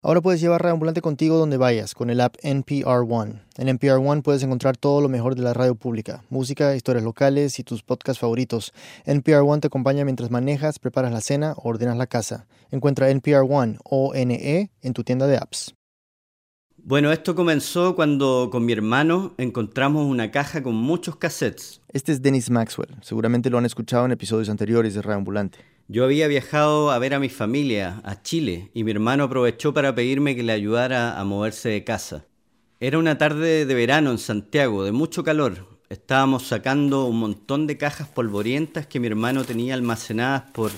Ahora 0.00 0.20
puedes 0.20 0.40
llevar 0.40 0.62
Radio 0.62 0.74
Ambulante 0.74 1.00
contigo 1.00 1.38
donde 1.38 1.56
vayas 1.56 1.92
con 1.92 2.08
el 2.08 2.20
app 2.20 2.36
NPR 2.42 3.04
One. 3.08 3.42
En 3.56 3.68
NPR 3.68 3.98
One 3.98 4.22
puedes 4.22 4.44
encontrar 4.44 4.76
todo 4.76 5.00
lo 5.00 5.08
mejor 5.08 5.34
de 5.34 5.42
la 5.42 5.54
radio 5.54 5.74
pública, 5.74 6.22
música, 6.30 6.76
historias 6.76 7.02
locales 7.02 7.58
y 7.58 7.64
tus 7.64 7.82
podcasts 7.82 8.20
favoritos. 8.20 8.72
NPR 9.06 9.40
One 9.40 9.60
te 9.60 9.66
acompaña 9.66 10.04
mientras 10.04 10.30
manejas, 10.30 10.78
preparas 10.78 11.10
la 11.10 11.20
cena 11.20 11.54
o 11.56 11.68
ordenas 11.68 11.96
la 11.96 12.06
casa. 12.06 12.46
Encuentra 12.70 13.10
NPR 13.10 13.44
One 13.50 13.78
o 13.82 14.12
NE 14.14 14.70
en 14.82 14.92
tu 14.92 15.02
tienda 15.02 15.26
de 15.26 15.36
apps. 15.36 15.74
Bueno, 16.76 17.10
esto 17.10 17.34
comenzó 17.34 17.96
cuando 17.96 18.50
con 18.52 18.64
mi 18.64 18.72
hermano 18.72 19.34
encontramos 19.36 20.06
una 20.06 20.30
caja 20.30 20.62
con 20.62 20.76
muchos 20.76 21.16
cassettes. 21.16 21.82
Este 21.92 22.12
es 22.12 22.22
Dennis 22.22 22.50
Maxwell. 22.50 22.94
Seguramente 23.02 23.50
lo 23.50 23.58
han 23.58 23.66
escuchado 23.66 24.04
en 24.04 24.12
episodios 24.12 24.48
anteriores 24.48 24.94
de 24.94 25.02
Radio 25.02 25.18
Ambulante. 25.18 25.58
Yo 25.90 26.04
había 26.04 26.28
viajado 26.28 26.90
a 26.90 26.98
ver 26.98 27.14
a 27.14 27.18
mi 27.18 27.30
familia, 27.30 28.02
a 28.04 28.20
Chile, 28.20 28.70
y 28.74 28.84
mi 28.84 28.90
hermano 28.90 29.24
aprovechó 29.24 29.72
para 29.72 29.94
pedirme 29.94 30.36
que 30.36 30.42
le 30.42 30.52
ayudara 30.52 31.18
a 31.18 31.24
moverse 31.24 31.70
de 31.70 31.82
casa. 31.82 32.26
Era 32.78 32.98
una 32.98 33.16
tarde 33.16 33.64
de 33.64 33.74
verano 33.74 34.10
en 34.10 34.18
Santiago, 34.18 34.84
de 34.84 34.92
mucho 34.92 35.24
calor. 35.24 35.80
Estábamos 35.88 36.46
sacando 36.46 37.06
un 37.06 37.18
montón 37.18 37.66
de 37.66 37.78
cajas 37.78 38.06
polvorientas 38.06 38.86
que 38.86 39.00
mi 39.00 39.06
hermano 39.06 39.44
tenía 39.44 39.72
almacenadas 39.72 40.42
por 40.52 40.72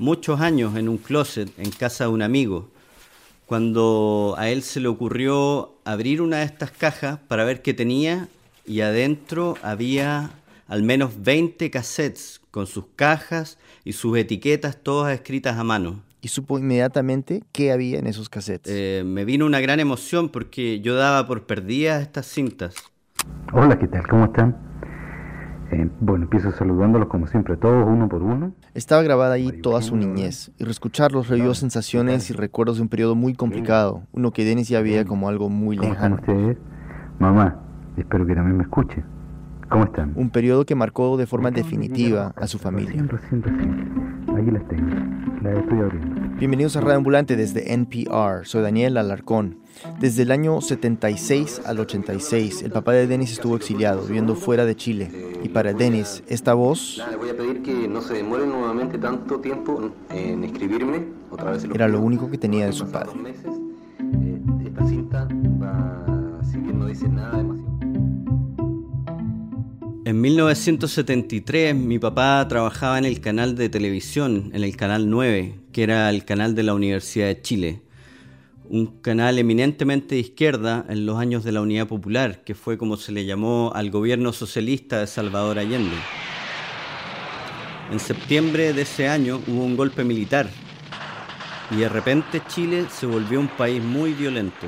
muchos 0.00 0.40
años 0.40 0.74
en 0.76 0.88
un 0.88 0.98
closet 0.98 1.48
en 1.58 1.70
casa 1.70 2.06
de 2.06 2.10
un 2.10 2.22
amigo. 2.22 2.68
Cuando 3.46 4.34
a 4.36 4.50
él 4.50 4.64
se 4.64 4.80
le 4.80 4.88
ocurrió 4.88 5.78
abrir 5.84 6.20
una 6.20 6.38
de 6.38 6.44
estas 6.46 6.72
cajas 6.72 7.20
para 7.28 7.44
ver 7.44 7.62
qué 7.62 7.72
tenía, 7.72 8.26
y 8.66 8.80
adentro 8.80 9.56
había 9.62 10.32
al 10.66 10.82
menos 10.82 11.22
20 11.22 11.70
cassettes 11.70 12.40
con 12.50 12.66
sus 12.66 12.86
cajas 12.96 13.58
y 13.84 13.92
sus 13.92 14.16
etiquetas 14.18 14.76
todas 14.82 15.14
escritas 15.14 15.58
a 15.58 15.64
mano. 15.64 16.02
¿Y 16.20 16.28
supo 16.28 16.58
inmediatamente 16.58 17.44
qué 17.52 17.70
había 17.70 17.98
en 17.98 18.06
esos 18.06 18.28
cassettes? 18.28 18.72
Eh, 18.74 19.04
me 19.04 19.24
vino 19.24 19.46
una 19.46 19.60
gran 19.60 19.78
emoción 19.78 20.28
porque 20.28 20.80
yo 20.80 20.96
daba 20.96 21.26
por 21.26 21.46
perdidas 21.46 22.02
estas 22.02 22.26
cintas. 22.26 22.74
Hola, 23.52 23.78
¿qué 23.78 23.86
tal? 23.86 24.06
¿Cómo 24.08 24.24
están? 24.24 24.56
Eh, 25.70 25.88
bueno, 26.00 26.24
empiezo 26.24 26.52
saludándolos 26.52 27.08
como 27.08 27.26
siempre, 27.26 27.56
todos 27.56 27.86
uno 27.86 28.08
por 28.08 28.22
uno. 28.22 28.54
Estaba 28.74 29.02
grabada 29.02 29.34
ahí 29.34 29.50
toda 29.62 29.82
su 29.82 29.96
niñez, 29.96 30.52
y 30.58 30.64
reescucharlos 30.64 31.28
revivió 31.28 31.54
sensaciones 31.54 32.30
y 32.30 32.34
recuerdos 32.34 32.76
de 32.76 32.82
un 32.82 32.88
periodo 32.88 33.16
muy 33.16 33.34
complicado, 33.34 34.02
uno 34.12 34.30
que 34.30 34.44
Dennis 34.44 34.68
ya 34.68 34.80
veía 34.80 35.04
como 35.04 35.28
algo 35.28 35.48
muy 35.48 35.76
¿Cómo 35.76 35.92
lejano. 35.92 36.16
están 36.16 36.36
ustedes? 36.36 36.58
Mamá, 37.18 37.60
espero 37.96 38.26
que 38.26 38.34
también 38.34 38.56
me 38.56 38.62
escuche. 38.62 39.02
¿Cómo 39.68 39.84
están? 39.84 40.12
Un 40.14 40.30
periodo 40.30 40.64
que 40.64 40.74
marcó 40.74 41.16
de 41.16 41.26
forma 41.26 41.50
definitiva 41.50 42.32
a 42.36 42.46
su 42.46 42.58
familia. 42.58 43.04
Ahí 44.36 44.50
las 44.50 44.68
tengo. 44.68 44.94
Las 45.42 45.58
estoy 45.58 45.80
abriendo. 45.80 46.36
Bienvenidos 46.38 46.76
a 46.76 46.80
Radio 46.80 46.96
Ambulante 46.98 47.34
desde 47.36 47.72
NPR. 47.72 48.44
Soy 48.46 48.62
Daniel 48.62 48.96
Alarcón. 48.96 49.58
Desde 49.98 50.22
el 50.22 50.30
año 50.30 50.60
76 50.60 51.62
al 51.66 51.80
86, 51.80 52.62
el 52.62 52.70
papá 52.70 52.92
de 52.92 53.06
Dennis 53.08 53.32
estuvo 53.32 53.56
exiliado, 53.56 54.02
viviendo 54.06 54.36
fuera 54.36 54.64
de 54.64 54.76
Chile. 54.76 55.10
Y 55.42 55.48
para 55.48 55.72
Dennis, 55.72 56.22
esta 56.28 56.54
voz 56.54 56.96
Nada, 56.98 57.10
le 57.10 57.16
voy 57.16 57.30
a 57.30 57.36
pedir 57.36 57.62
que 57.62 57.88
no 57.88 58.00
se 58.02 58.14
demore 58.14 58.46
nuevamente 58.46 58.98
tanto 58.98 59.40
tiempo 59.40 59.90
en 60.10 60.44
escribirme. 60.44 61.06
Otra 61.30 61.50
vez 61.50 61.64
era 61.64 61.88
lo 61.88 62.00
único 62.00 62.30
que 62.30 62.38
tenía 62.38 62.66
de 62.66 62.72
su 62.72 62.90
padre. 62.90 63.14
meses. 63.16 63.52
Eh, 64.22 64.40
esta 64.64 64.86
cinta 64.86 65.28
va, 65.60 66.40
si 66.44 66.58
bien 66.58 66.78
no 66.78 66.86
dice 66.86 67.08
nada 67.08 67.38
demasiado. 67.38 67.65
En 70.26 70.32
1973 70.32 71.72
mi 71.76 72.00
papá 72.00 72.44
trabajaba 72.48 72.98
en 72.98 73.04
el 73.04 73.20
canal 73.20 73.54
de 73.54 73.68
televisión, 73.68 74.50
en 74.54 74.64
el 74.64 74.76
canal 74.76 75.08
9, 75.08 75.54
que 75.72 75.84
era 75.84 76.10
el 76.10 76.24
canal 76.24 76.56
de 76.56 76.64
la 76.64 76.74
Universidad 76.74 77.28
de 77.28 77.40
Chile. 77.42 77.82
Un 78.68 78.86
canal 79.00 79.38
eminentemente 79.38 80.16
de 80.16 80.22
izquierda 80.22 80.84
en 80.88 81.06
los 81.06 81.20
años 81.20 81.44
de 81.44 81.52
la 81.52 81.60
Unidad 81.60 81.86
Popular, 81.86 82.42
que 82.42 82.56
fue 82.56 82.76
como 82.76 82.96
se 82.96 83.12
le 83.12 83.24
llamó 83.24 83.70
al 83.72 83.92
gobierno 83.92 84.32
socialista 84.32 84.98
de 84.98 85.06
Salvador 85.06 85.60
Allende. 85.60 85.94
En 87.92 88.00
septiembre 88.00 88.72
de 88.72 88.82
ese 88.82 89.06
año 89.06 89.40
hubo 89.46 89.62
un 89.62 89.76
golpe 89.76 90.02
militar 90.02 90.50
y 91.70 91.76
de 91.76 91.88
repente 91.88 92.42
Chile 92.48 92.86
se 92.90 93.06
volvió 93.06 93.38
un 93.38 93.46
país 93.46 93.80
muy 93.80 94.12
violento. 94.12 94.66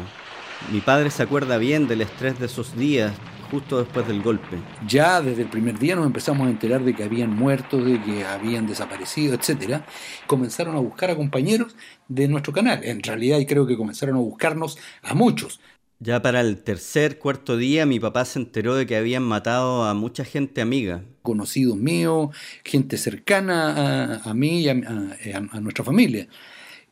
Mi 0.71 0.81
padre 0.81 1.11
se 1.11 1.25
acuerda 1.25 1.59
bien 1.59 1.89
del 1.89 2.03
estrés 2.03 2.39
de 2.39 2.47
esos 2.47 2.77
días 2.77 3.13
justo 3.49 3.79
después 3.79 4.07
del 4.07 4.23
golpe. 4.23 4.69
Ya 4.81 5.21
desde 5.23 5.43
el 5.43 5.51
primer 5.51 5.79
día 5.79 5.97
nos 5.97 6.07
empezamos 6.07 6.47
a 6.47 6.51
enterar 6.51 6.85
de 6.85 6.95
que 6.95 7.03
habían 7.03 7.31
muerto, 7.35 7.83
de 7.85 8.01
que 8.01 8.25
habían 8.25 8.67
desaparecido, 8.67 9.35
etcétera. 9.35 9.87
Comenzaron 10.27 10.77
a 10.77 10.81
buscar 10.81 11.11
a 11.11 11.17
compañeros 11.17 11.77
de 12.07 12.29
nuestro 12.29 12.53
canal. 12.53 12.85
En 12.85 13.03
realidad, 13.03 13.39
y 13.39 13.47
creo 13.47 13.67
que 13.67 13.77
comenzaron 13.77 14.17
a 14.17 14.21
buscarnos 14.21 14.79
a 15.03 15.15
muchos. 15.15 15.61
Ya 16.01 16.21
para 16.23 16.41
el 16.41 16.63
tercer, 16.65 17.19
cuarto 17.21 17.57
día, 17.57 17.87
mi 17.87 18.01
papá 18.01 18.25
se 18.25 18.41
enteró 18.41 18.75
de 18.75 18.85
que 18.87 18.97
habían 18.97 19.23
matado 19.23 19.85
a 19.85 19.95
mucha 19.95 20.25
gente 20.25 20.61
amiga. 20.61 21.05
conocidos 21.23 21.77
míos, 21.77 22.35
gente 22.65 22.97
cercana 22.97 24.15
a, 24.25 24.31
a 24.31 24.35
mí 24.35 24.63
y 24.63 24.69
a, 24.69 24.73
a- 24.73 25.57
a 25.57 25.61
nuestra 25.61 25.85
familia. 25.85 26.29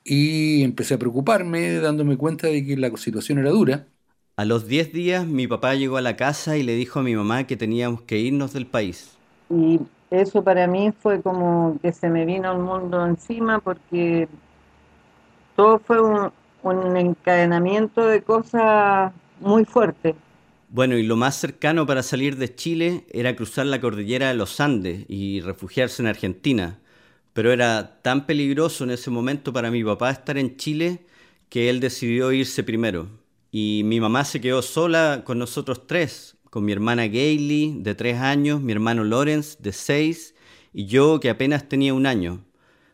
Y 0.04 0.62
empecé 0.64 0.94
a 0.94 0.98
preocuparme, 0.98 1.74
dándome 1.80 2.16
cuenta 2.18 2.48
de 2.48 2.64
que 2.66 2.76
la 2.76 2.96
situación 2.98 3.38
era 3.40 3.50
dura. 3.50 3.88
A 4.36 4.44
los 4.46 4.66
10 4.66 4.92
días, 4.92 5.26
mi 5.26 5.46
papá 5.46 5.74
llegó 5.74 5.96
a 5.98 6.00
la 6.02 6.16
casa 6.16 6.56
y 6.56 6.62
le 6.62 6.74
dijo 6.74 7.00
a 7.00 7.02
mi 7.02 7.14
mamá 7.14 7.46
que 7.46 7.56
teníamos 7.56 8.02
que 8.02 8.18
irnos 8.18 8.52
del 8.52 8.66
país. 8.66 9.18
Y 9.48 9.80
eso 10.10 10.42
para 10.42 10.66
mí 10.66 10.92
fue 10.92 11.22
como 11.22 11.78
que 11.80 11.92
se 11.92 12.08
me 12.08 12.24
vino 12.24 12.52
el 12.52 12.58
mundo 12.58 13.04
encima 13.06 13.60
porque 13.60 14.28
todo 15.54 15.78
fue 15.78 16.00
un, 16.00 16.32
un 16.62 16.96
encadenamiento 16.96 18.06
de 18.06 18.22
cosas 18.22 19.12
muy 19.40 19.64
fuertes. 19.64 20.14
Bueno, 20.68 20.96
y 20.98 21.02
lo 21.04 21.16
más 21.16 21.36
cercano 21.36 21.86
para 21.86 22.02
salir 22.02 22.36
de 22.36 22.54
Chile 22.54 23.06
era 23.10 23.36
cruzar 23.36 23.66
la 23.66 23.80
cordillera 23.80 24.28
de 24.28 24.34
los 24.34 24.60
Andes 24.60 25.04
y 25.08 25.40
refugiarse 25.40 26.02
en 26.02 26.08
Argentina. 26.08 26.80
Pero 27.32 27.52
era 27.52 28.02
tan 28.02 28.26
peligroso 28.26 28.84
en 28.84 28.90
ese 28.90 29.10
momento 29.10 29.52
para 29.52 29.70
mi 29.70 29.84
papá 29.84 30.10
estar 30.10 30.38
en 30.38 30.56
Chile 30.56 31.06
que 31.48 31.70
él 31.70 31.80
decidió 31.80 32.32
irse 32.32 32.64
primero. 32.64 33.08
Y 33.58 33.84
mi 33.84 34.00
mamá 34.00 34.22
se 34.24 34.38
quedó 34.38 34.60
sola 34.60 35.22
con 35.24 35.38
nosotros 35.38 35.86
tres, 35.86 36.36
con 36.50 36.66
mi 36.66 36.72
hermana 36.72 37.06
Gailey, 37.06 37.78
de 37.80 37.94
tres 37.94 38.20
años, 38.20 38.60
mi 38.60 38.72
hermano 38.72 39.02
Lawrence, 39.02 39.56
de 39.58 39.72
seis, 39.72 40.34
y 40.74 40.84
yo, 40.84 41.20
que 41.20 41.30
apenas 41.30 41.66
tenía 41.66 41.94
un 41.94 42.04
año. 42.04 42.40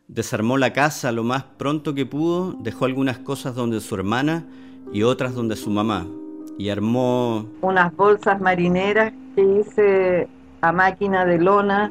Desarmó 0.06 0.58
la 0.58 0.72
casa 0.72 1.10
lo 1.10 1.24
más 1.24 1.42
pronto 1.42 1.96
que 1.96 2.06
pudo, 2.06 2.52
dejó 2.60 2.84
algunas 2.84 3.18
cosas 3.18 3.56
donde 3.56 3.80
su 3.80 3.96
hermana 3.96 4.46
y 4.92 5.02
otras 5.02 5.34
donde 5.34 5.56
su 5.56 5.68
mamá. 5.68 6.06
Y 6.58 6.68
armó 6.68 7.44
Unas 7.60 7.92
bolsas 7.96 8.40
marineras 8.40 9.12
que 9.34 9.42
hice 9.42 10.28
a 10.60 10.70
máquina 10.70 11.24
de 11.24 11.38
lona 11.38 11.90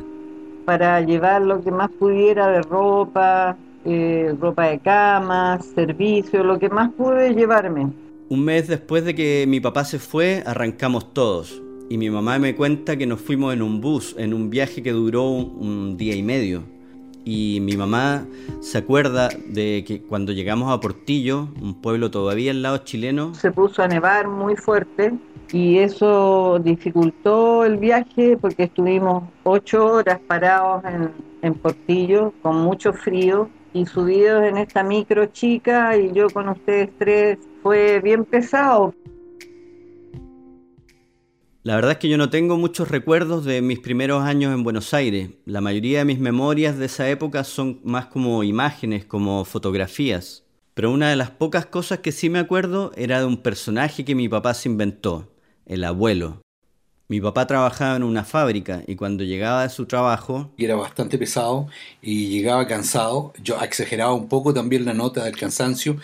para 0.64 1.02
llevar 1.02 1.42
lo 1.42 1.62
que 1.62 1.72
más 1.72 1.90
pudiera 2.00 2.48
de 2.48 2.62
ropa, 2.62 3.58
eh, 3.84 4.34
ropa 4.40 4.68
de 4.68 4.80
cama, 4.80 5.60
servicio, 5.76 6.42
lo 6.46 6.58
que 6.58 6.70
más 6.70 6.90
pude 6.94 7.36
llevarme. 7.36 7.92
Un 8.32 8.46
mes 8.46 8.66
después 8.66 9.04
de 9.04 9.14
que 9.14 9.44
mi 9.46 9.60
papá 9.60 9.84
se 9.84 10.00
fue, 10.00 10.42
arrancamos 10.46 11.14
todos. 11.14 11.62
Y 11.90 11.98
mi 11.98 12.10
mamá 12.10 12.40
me 12.40 12.56
cuenta 12.56 12.96
que 12.96 13.06
nos 13.06 13.20
fuimos 13.20 13.54
en 13.54 13.62
un 13.62 13.82
bus, 13.82 14.16
en 14.18 14.34
un 14.34 14.50
viaje 14.50 14.82
que 14.82 14.94
duró 14.94 15.28
un, 15.28 15.98
día 15.98 16.16
y 16.16 16.24
medio. 16.24 16.64
Y 17.24 17.60
mi 17.62 17.78
mamá 17.78 18.26
se 18.62 18.80
acuerda 18.80 19.30
de 19.48 19.84
que 19.86 20.02
cuando 20.02 20.32
llegamos 20.32 20.72
a 20.72 20.80
Portillo, 20.80 21.50
un 21.62 21.82
pueblo 21.82 22.10
todavía 22.10 22.52
al 22.52 22.62
lado 22.62 22.80
chileno, 22.80 23.34
se 23.36 23.52
puso 23.52 23.84
a 23.84 23.88
nevar 23.88 24.28
muy 24.28 24.56
fuerte 24.56 25.14
y 25.52 25.78
eso 25.78 26.60
dificultó 26.60 27.66
el 27.66 27.78
viaje 27.78 28.38
porque 28.38 28.64
estuvimos 28.64 29.24
ocho 29.44 29.86
horas 29.86 30.20
parados 30.28 30.84
en, 30.86 31.12
en 31.42 31.54
Portillo 31.54 32.34
con 32.42 32.58
mucho 32.58 32.94
frío 32.94 33.50
y 33.74 33.86
subidos 33.86 34.44
en 34.44 34.58
esta 34.58 34.84
micro 34.84 35.28
chica 35.28 35.98
y 35.98 36.12
yo 36.12 36.30
con 36.30 36.50
ustedes 36.50 36.90
tres 36.98 37.38
fue 37.62 38.00
bien 38.02 38.26
pesado. 38.26 38.94
La 41.64 41.76
verdad 41.76 41.92
es 41.92 41.98
que 42.00 42.10
yo 42.10 42.18
no 42.18 42.32
tengo 42.32 42.58
muchos 42.58 42.90
recuerdos 42.90 43.46
de 43.46 43.62
mis 43.62 43.78
primeros 43.78 44.24
años 44.24 44.52
en 44.52 44.64
Buenos 44.64 44.96
Aires. 44.96 45.30
La 45.46 45.62
mayoría 45.62 46.00
de 46.00 46.06
mis 46.06 46.18
memorias 46.18 46.80
de 46.80 46.88
esa 46.88 47.08
época 47.08 47.44
son 47.44 47.80
más 47.84 48.08
como 48.08 48.44
imágenes, 48.44 49.06
como 49.06 49.46
fotografías. 49.46 50.44
Pero 50.74 50.90
una 50.90 51.12
de 51.12 51.16
las 51.16 51.30
pocas 51.30 51.68
cosas 51.68 52.00
que 52.00 52.12
sí 52.12 52.32
me 52.32 52.40
acuerdo 52.40 52.92
era 52.96 53.20
de 53.20 53.26
un 53.26 53.38
personaje 53.38 54.04
que 54.04 54.16
mi 54.16 54.28
papá 54.28 54.56
se 54.56 54.70
inventó, 54.70 55.32
el 55.68 55.84
abuelo. 55.84 56.42
Mi 57.08 57.22
papá 57.22 57.46
trabajaba 57.46 57.96
en 57.96 58.04
una 58.04 58.24
fábrica 58.24 58.82
y 58.88 58.96
cuando 58.96 59.24
llegaba 59.24 59.62
de 59.62 59.70
su 59.70 59.86
trabajo, 59.86 60.50
era 60.58 60.76
bastante 60.76 61.20
pesado 61.20 61.68
y 62.02 62.30
llegaba 62.30 62.66
cansado. 62.66 63.34
Yo 63.44 63.62
exageraba 63.62 64.16
un 64.16 64.28
poco 64.30 64.52
también 64.52 64.84
la 64.84 64.96
nota 64.96 65.26
del 65.26 65.38
cansancio 65.38 65.98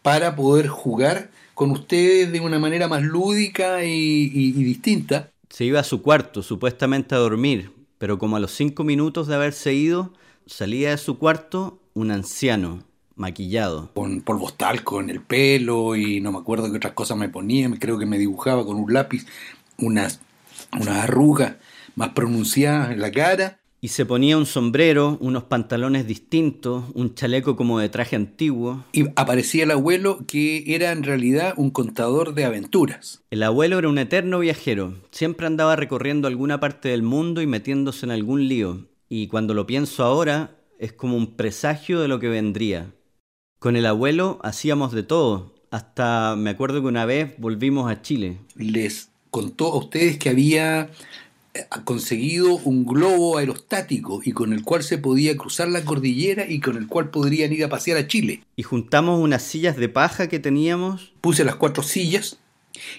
para 0.00 0.34
poder 0.36 0.68
jugar 0.68 1.30
con 1.62 1.70
ustedes 1.70 2.32
de 2.32 2.40
una 2.40 2.58
manera 2.58 2.88
más 2.88 3.02
lúdica 3.02 3.84
y, 3.84 3.88
y- 3.88 4.48
y 4.60 4.64
distinta. 4.64 5.30
se 5.48 5.64
iba 5.64 5.78
a 5.80 5.84
su 5.84 6.02
cuarto, 6.02 6.42
supuestamente 6.42 7.14
a 7.14 7.18
dormir, 7.18 7.70
pero 7.98 8.18
como 8.18 8.36
a 8.36 8.40
los 8.40 8.52
cinco 8.52 8.82
minutos 8.84 9.26
de 9.28 9.34
haberse 9.36 9.72
ido, 9.74 10.12
salía 10.46 10.90
de 10.90 10.96
su 10.98 11.18
cuarto 11.18 11.78
un 11.94 12.10
anciano, 12.10 12.82
maquillado. 13.14 13.90
Con 13.94 14.22
polvos 14.22 14.56
talco 14.56 15.00
en 15.00 15.10
el 15.10 15.20
pelo 15.20 15.94
y 15.94 16.20
no 16.20 16.32
me 16.32 16.38
acuerdo 16.38 16.70
qué 16.70 16.78
otras 16.78 16.94
cosas 16.94 17.16
me 17.16 17.28
ponía, 17.28 17.70
creo 17.78 17.98
que 17.98 18.06
me 18.06 18.18
dibujaba 18.18 18.64
con 18.64 18.76
un 18.76 18.92
lápiz 18.92 19.26
unas, 19.78 20.20
unas 20.72 20.88
arrugas 21.04 21.56
más 21.94 22.10
pronunciadas 22.10 22.90
en 22.92 23.00
la 23.00 23.12
cara 23.12 23.58
y 23.84 23.88
se 23.88 24.06
ponía 24.06 24.38
un 24.38 24.46
sombrero, 24.46 25.18
unos 25.20 25.42
pantalones 25.42 26.06
distintos, 26.06 26.84
un 26.94 27.16
chaleco 27.16 27.56
como 27.56 27.80
de 27.80 27.88
traje 27.88 28.14
antiguo. 28.14 28.84
Y 28.92 29.06
aparecía 29.16 29.64
el 29.64 29.72
abuelo 29.72 30.24
que 30.28 30.62
era 30.72 30.92
en 30.92 31.02
realidad 31.02 31.54
un 31.56 31.70
contador 31.70 32.32
de 32.34 32.44
aventuras. 32.44 33.24
El 33.30 33.42
abuelo 33.42 33.80
era 33.80 33.88
un 33.88 33.98
eterno 33.98 34.38
viajero, 34.38 34.94
siempre 35.10 35.48
andaba 35.48 35.74
recorriendo 35.74 36.28
alguna 36.28 36.60
parte 36.60 36.90
del 36.90 37.02
mundo 37.02 37.42
y 37.42 37.48
metiéndose 37.48 38.06
en 38.06 38.12
algún 38.12 38.46
lío. 38.46 38.86
Y 39.08 39.26
cuando 39.26 39.52
lo 39.52 39.66
pienso 39.66 40.04
ahora, 40.04 40.56
es 40.78 40.92
como 40.92 41.16
un 41.16 41.34
presagio 41.34 42.00
de 42.00 42.06
lo 42.06 42.20
que 42.20 42.28
vendría. 42.28 42.94
Con 43.58 43.74
el 43.74 43.86
abuelo 43.86 44.38
hacíamos 44.44 44.92
de 44.92 45.02
todo, 45.02 45.56
hasta 45.72 46.36
me 46.36 46.50
acuerdo 46.50 46.82
que 46.82 46.86
una 46.86 47.04
vez 47.04 47.34
volvimos 47.36 47.90
a 47.90 48.00
Chile. 48.00 48.38
Les 48.54 49.10
contó 49.30 49.72
a 49.72 49.78
ustedes 49.78 50.18
que 50.18 50.28
había 50.28 50.82
ha 50.82 50.88
conseguido 51.84 52.56
un 52.56 52.84
globo 52.84 53.38
aerostático 53.38 54.20
y 54.24 54.32
con 54.32 54.52
el 54.52 54.62
cual 54.62 54.82
se 54.82 54.98
podía 54.98 55.36
cruzar 55.36 55.68
la 55.68 55.84
cordillera 55.84 56.46
y 56.48 56.60
con 56.60 56.76
el 56.76 56.86
cual 56.86 57.10
podrían 57.10 57.52
ir 57.52 57.64
a 57.64 57.68
pasear 57.68 57.98
a 57.98 58.06
Chile. 58.06 58.42
Y 58.56 58.62
juntamos 58.62 59.20
unas 59.20 59.42
sillas 59.42 59.76
de 59.76 59.88
paja 59.88 60.28
que 60.28 60.38
teníamos. 60.38 61.12
Puse 61.20 61.44
las 61.44 61.56
cuatro 61.56 61.82
sillas 61.82 62.38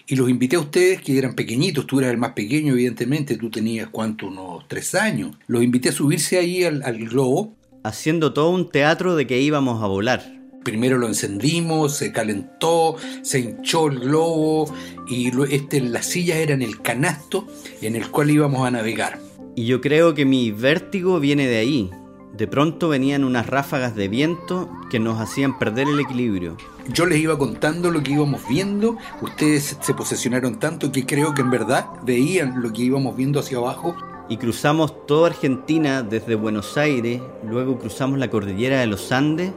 y 0.08 0.16
los 0.16 0.30
invité 0.30 0.58
a 0.58 0.60
ustedes 0.60 1.02
que 1.02 1.18
eran 1.18 1.34
pequeñitos, 1.34 1.88
tú 1.88 2.00
eras 2.00 2.12
el 2.12 2.18
más 2.18 2.34
pequeño 2.34 2.74
evidentemente, 2.74 3.38
tú 3.38 3.50
tenías 3.50 3.90
cuánto, 3.90 4.28
unos 4.28 4.68
tres 4.68 4.94
años. 4.94 5.36
Los 5.48 5.64
invité 5.64 5.90
a 5.90 5.94
subirse 5.94 6.38
ahí 6.38 6.64
al, 6.64 6.84
al 6.84 6.98
globo. 7.10 7.56
Haciendo 7.84 8.34
todo 8.34 8.52
un 8.52 8.70
teatro 8.70 9.16
de 9.16 9.28
que 9.28 9.42
íbamos 9.42 9.82
a 9.82 9.88
volar 9.88 10.43
primero 10.64 10.98
lo 10.98 11.08
encendimos, 11.08 11.96
se 11.96 12.12
calentó, 12.12 12.96
se 13.22 13.40
hinchó 13.40 13.88
el 13.88 14.00
globo 14.00 14.74
y 15.08 15.32
este, 15.54 15.82
las 15.82 16.06
sillas 16.06 16.38
eran 16.38 16.62
el 16.62 16.82
canasto 16.82 17.48
en 17.82 17.96
el 17.96 18.10
cual 18.10 18.32
íbamos 18.32 18.66
a 18.66 18.72
navegar. 18.72 19.20
Y 19.56 19.66
yo 19.66 19.82
creo 19.82 20.14
que 20.16 20.26
mi 20.26 20.52
vértigo 20.52 21.20
viene 21.20 21.48
de 21.48 21.58
ahí. 21.58 21.92
De 22.36 22.48
pronto 22.48 22.90
venían 22.90 23.24
unas 23.24 23.46
ráfagas 23.46 23.96
de 23.96 24.08
viento 24.08 24.68
que 24.90 25.00
nos 25.00 25.20
hacían 25.20 25.60
perder 25.60 25.88
el 25.88 26.00
equilibrio. 26.00 26.58
Yo 26.92 27.06
les 27.06 27.20
iba 27.20 27.38
contando 27.38 27.92
lo 27.92 28.02
que 28.02 28.14
íbamos 28.14 28.42
viendo, 28.50 28.98
ustedes 29.22 29.78
se 29.80 29.94
posesionaron 29.94 30.58
tanto 30.58 30.92
que 30.92 31.06
creo 31.06 31.36
que 31.36 31.42
en 31.42 31.52
verdad 31.52 31.86
veían 32.04 32.64
lo 32.64 32.74
que 32.74 32.82
íbamos 32.82 33.16
viendo 33.16 33.40
hacia 33.40 33.60
abajo. 33.60 33.96
Y 34.30 34.38
cruzamos 34.38 35.06
toda 35.06 35.28
Argentina 35.28 36.02
desde 36.02 36.34
Buenos 36.34 36.76
Aires, 36.78 37.22
luego 37.48 37.78
cruzamos 37.78 38.18
la 38.18 38.30
cordillera 38.30 38.80
de 38.80 38.88
los 38.88 39.12
Andes 39.12 39.52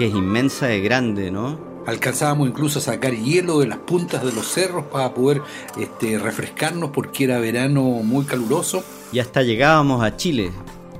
que 0.00 0.06
es 0.06 0.14
inmensa 0.14 0.74
y 0.74 0.80
grande, 0.80 1.30
¿no? 1.30 1.58
Alcanzábamos 1.86 2.48
incluso 2.48 2.78
a 2.78 2.82
sacar 2.82 3.14
hielo 3.14 3.58
de 3.58 3.66
las 3.66 3.76
puntas 3.76 4.24
de 4.24 4.32
los 4.32 4.46
cerros 4.46 4.86
para 4.86 5.12
poder 5.12 5.42
este, 5.78 6.18
refrescarnos 6.18 6.88
porque 6.88 7.24
era 7.24 7.38
verano 7.38 7.82
muy 7.82 8.24
caluroso. 8.24 8.82
Y 9.12 9.18
hasta 9.18 9.42
llegábamos 9.42 10.02
a 10.02 10.16
Chile. 10.16 10.52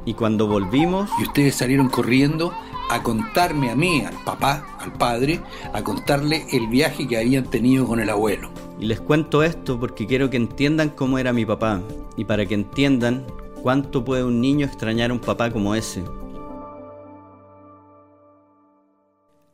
Y 0.05 0.13
cuando 0.13 0.47
volvimos... 0.47 1.09
Y 1.19 1.23
ustedes 1.23 1.55
salieron 1.55 1.89
corriendo 1.89 2.53
a 2.91 3.03
contarme 3.03 3.71
a 3.71 3.75
mí, 3.75 4.05
al 4.05 4.23
papá, 4.23 4.67
al 4.79 4.93
padre, 4.93 5.41
a 5.73 5.83
contarle 5.83 6.45
el 6.53 6.69
viaje 6.69 7.09
que 7.09 7.17
habían 7.17 7.45
tenido 7.45 7.87
con 7.87 8.01
el 8.01 8.11
abuelo. 8.11 8.51
Y 8.79 8.85
les 8.85 9.01
cuento 9.01 9.43
esto 9.43 9.81
porque 9.81 10.07
quiero 10.07 10.29
que 10.29 10.37
entiendan 10.37 10.91
cómo 10.91 11.17
era 11.17 11.33
mi 11.33 11.47
papá 11.47 11.81
y 12.19 12.27
para 12.27 12.45
que 12.45 12.53
entiendan 12.53 13.25
cuánto 13.63 14.05
puede 14.05 14.25
un 14.25 14.43
niño 14.43 14.67
extrañar 14.67 15.11
a 15.11 15.15
un 15.15 15.21
papá 15.21 15.51
como 15.51 15.75
ese. 15.75 16.05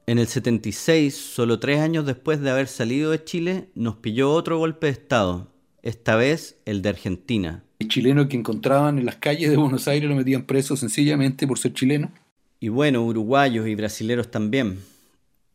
En 0.08 0.20
el 0.20 0.28
76, 0.28 1.16
solo 1.16 1.58
tres 1.58 1.80
años 1.80 2.06
después 2.06 2.40
de 2.40 2.50
haber 2.50 2.68
salido 2.68 3.10
de 3.10 3.24
Chile, 3.24 3.70
nos 3.74 3.96
pilló 3.96 4.30
otro 4.30 4.56
golpe 4.56 4.86
de 4.86 4.92
Estado, 4.92 5.50
esta 5.82 6.14
vez 6.14 6.60
el 6.64 6.80
de 6.80 6.90
Argentina. 6.90 7.64
El 7.80 7.88
chileno 7.88 8.28
que 8.28 8.36
encontraban 8.36 9.00
en 9.00 9.06
las 9.06 9.16
calles 9.16 9.50
de 9.50 9.56
Buenos 9.56 9.88
Aires 9.88 10.08
lo 10.08 10.14
metían 10.14 10.44
preso 10.44 10.76
sencillamente 10.76 11.48
por 11.48 11.58
ser 11.58 11.72
chileno. 11.72 12.12
Y 12.60 12.68
bueno, 12.68 13.02
uruguayos 13.02 13.66
y 13.66 13.74
brasileros 13.74 14.30
también. 14.30 14.78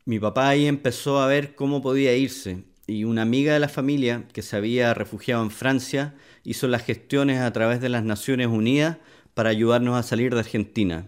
Mi 0.03 0.19
papá 0.19 0.49
ahí 0.49 0.65
empezó 0.65 1.21
a 1.21 1.27
ver 1.27 1.55
cómo 1.55 1.81
podía 1.81 2.13
irse 2.17 2.65
y 2.87 3.05
una 3.05 3.21
amiga 3.21 3.53
de 3.53 3.61
la 3.61 3.69
familia 3.69 4.25
que 4.33 4.41
se 4.41 4.57
había 4.57 4.93
refugiado 4.93 5.43
en 5.43 5.51
Francia 5.51 6.13
hizo 6.43 6.67
las 6.67 6.83
gestiones 6.83 7.39
a 7.39 7.53
través 7.53 7.79
de 7.79 7.87
las 7.87 8.03
Naciones 8.03 8.47
Unidas 8.47 8.97
para 9.33 9.49
ayudarnos 9.49 9.95
a 9.95 10.03
salir 10.03 10.33
de 10.33 10.41
Argentina 10.41 11.07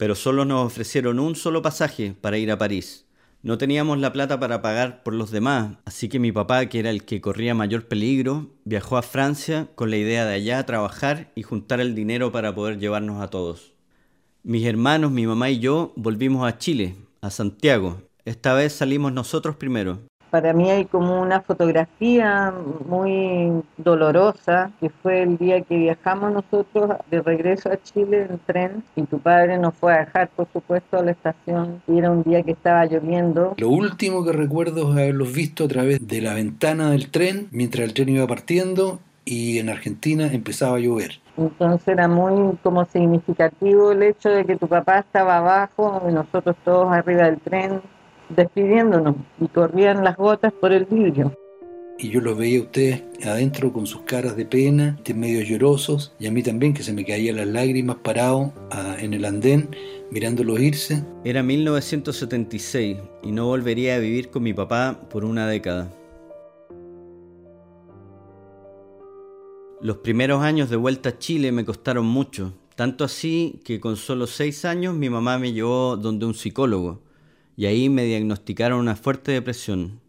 pero 0.00 0.14
solo 0.14 0.46
nos 0.46 0.64
ofrecieron 0.64 1.20
un 1.20 1.36
solo 1.36 1.60
pasaje 1.60 2.14
para 2.18 2.38
ir 2.38 2.50
a 2.50 2.56
París. 2.56 3.04
No 3.42 3.58
teníamos 3.58 3.98
la 3.98 4.14
plata 4.14 4.40
para 4.40 4.62
pagar 4.62 5.02
por 5.02 5.12
los 5.12 5.30
demás, 5.30 5.76
así 5.84 6.08
que 6.08 6.18
mi 6.18 6.32
papá, 6.32 6.64
que 6.70 6.78
era 6.78 6.88
el 6.88 7.04
que 7.04 7.20
corría 7.20 7.54
mayor 7.54 7.86
peligro, 7.86 8.48
viajó 8.64 8.96
a 8.96 9.02
Francia 9.02 9.68
con 9.74 9.90
la 9.90 9.98
idea 9.98 10.24
de 10.24 10.32
allá 10.32 10.64
trabajar 10.64 11.30
y 11.34 11.42
juntar 11.42 11.82
el 11.82 11.94
dinero 11.94 12.32
para 12.32 12.54
poder 12.54 12.78
llevarnos 12.78 13.20
a 13.20 13.28
todos. 13.28 13.74
Mis 14.42 14.64
hermanos, 14.64 15.10
mi 15.10 15.26
mamá 15.26 15.50
y 15.50 15.58
yo 15.58 15.92
volvimos 15.96 16.48
a 16.48 16.56
Chile, 16.56 16.96
a 17.20 17.28
Santiago. 17.28 18.00
Esta 18.24 18.54
vez 18.54 18.72
salimos 18.72 19.12
nosotros 19.12 19.56
primero 19.56 20.00
para 20.30 20.52
mí 20.52 20.70
hay 20.70 20.84
como 20.84 21.20
una 21.20 21.40
fotografía 21.40 22.54
muy 22.86 23.62
dolorosa, 23.76 24.70
que 24.80 24.88
fue 24.88 25.22
el 25.22 25.36
día 25.36 25.60
que 25.62 25.76
viajamos 25.76 26.32
nosotros 26.32 26.96
de 27.10 27.20
regreso 27.20 27.70
a 27.70 27.82
Chile 27.82 28.28
en 28.30 28.38
tren 28.46 28.84
y 28.96 29.02
tu 29.02 29.18
padre 29.18 29.58
nos 29.58 29.74
fue 29.74 29.94
a 29.94 30.00
dejar, 30.00 30.28
por 30.28 30.48
supuesto, 30.52 30.98
a 30.98 31.02
la 31.02 31.10
estación 31.10 31.82
y 31.88 31.98
era 31.98 32.10
un 32.10 32.22
día 32.22 32.42
que 32.42 32.52
estaba 32.52 32.86
lloviendo. 32.86 33.54
Lo 33.58 33.68
último 33.68 34.24
que 34.24 34.32
recuerdo 34.32 34.90
es 34.90 34.98
haberlos 34.98 35.32
visto 35.32 35.64
a 35.64 35.68
través 35.68 36.06
de 36.06 36.20
la 36.20 36.34
ventana 36.34 36.90
del 36.90 37.10
tren 37.10 37.48
mientras 37.50 37.84
el 37.86 37.94
tren 37.94 38.10
iba 38.10 38.26
partiendo 38.26 39.00
y 39.24 39.58
en 39.58 39.68
Argentina 39.68 40.28
empezaba 40.32 40.76
a 40.76 40.80
llover. 40.80 41.20
Entonces 41.36 41.88
era 41.88 42.08
muy 42.08 42.56
como 42.62 42.84
significativo 42.84 43.92
el 43.92 44.02
hecho 44.02 44.28
de 44.28 44.44
que 44.44 44.56
tu 44.56 44.68
papá 44.68 44.98
estaba 45.00 45.38
abajo 45.38 46.02
y 46.08 46.12
nosotros 46.12 46.56
todos 46.64 46.92
arriba 46.92 47.24
del 47.24 47.40
tren 47.40 47.80
despidiéndonos 48.36 49.16
y 49.40 49.48
corrían 49.48 50.04
las 50.04 50.16
gotas 50.16 50.52
por 50.52 50.72
el 50.72 50.84
vidrio. 50.84 51.32
Y 52.02 52.08
yo 52.08 52.22
los 52.22 52.38
veía 52.38 52.60
a 52.60 52.62
ustedes 52.62 53.02
adentro 53.26 53.74
con 53.74 53.86
sus 53.86 54.02
caras 54.02 54.34
de 54.34 54.46
pena, 54.46 54.98
de 55.04 55.12
medio 55.12 55.42
llorosos, 55.42 56.14
y 56.18 56.26
a 56.28 56.30
mí 56.30 56.42
también 56.42 56.72
que 56.72 56.82
se 56.82 56.94
me 56.94 57.04
caían 57.04 57.36
las 57.36 57.46
lágrimas 57.46 57.96
parado 57.96 58.54
ah, 58.70 58.96
en 58.98 59.12
el 59.12 59.26
andén 59.26 59.68
mirándolos 60.10 60.60
irse. 60.60 61.04
Era 61.24 61.42
1976 61.42 62.96
y 63.22 63.32
no 63.32 63.46
volvería 63.46 63.96
a 63.96 63.98
vivir 63.98 64.30
con 64.30 64.42
mi 64.42 64.54
papá 64.54 64.98
por 65.10 65.26
una 65.26 65.46
década. 65.46 65.92
Los 69.82 69.98
primeros 69.98 70.42
años 70.42 70.70
de 70.70 70.76
vuelta 70.76 71.10
a 71.10 71.18
Chile 71.18 71.52
me 71.52 71.66
costaron 71.66 72.06
mucho, 72.06 72.54
tanto 72.76 73.04
así 73.04 73.60
que 73.62 73.78
con 73.78 73.96
solo 73.96 74.26
seis 74.26 74.64
años 74.64 74.94
mi 74.94 75.10
mamá 75.10 75.38
me 75.38 75.52
llevó 75.52 75.98
donde 75.98 76.24
un 76.24 76.34
psicólogo 76.34 77.00
y 77.60 77.66
ahí 77.66 77.90
me 77.90 78.04
diagnosticaron 78.04 78.80
una 78.80 78.96
fuerte 78.96 79.32
depresión. 79.32 80.00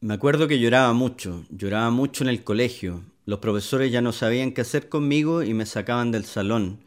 Me 0.00 0.14
acuerdo 0.14 0.48
que 0.48 0.58
lloraba 0.58 0.92
mucho, 0.92 1.44
lloraba 1.50 1.88
mucho 1.90 2.24
en 2.24 2.30
el 2.30 2.42
colegio. 2.42 3.02
Los 3.26 3.38
profesores 3.38 3.92
ya 3.92 4.02
no 4.02 4.10
sabían 4.10 4.50
qué 4.50 4.62
hacer 4.62 4.88
conmigo 4.88 5.44
y 5.44 5.54
me 5.54 5.66
sacaban 5.66 6.10
del 6.10 6.24
salón. 6.24 6.80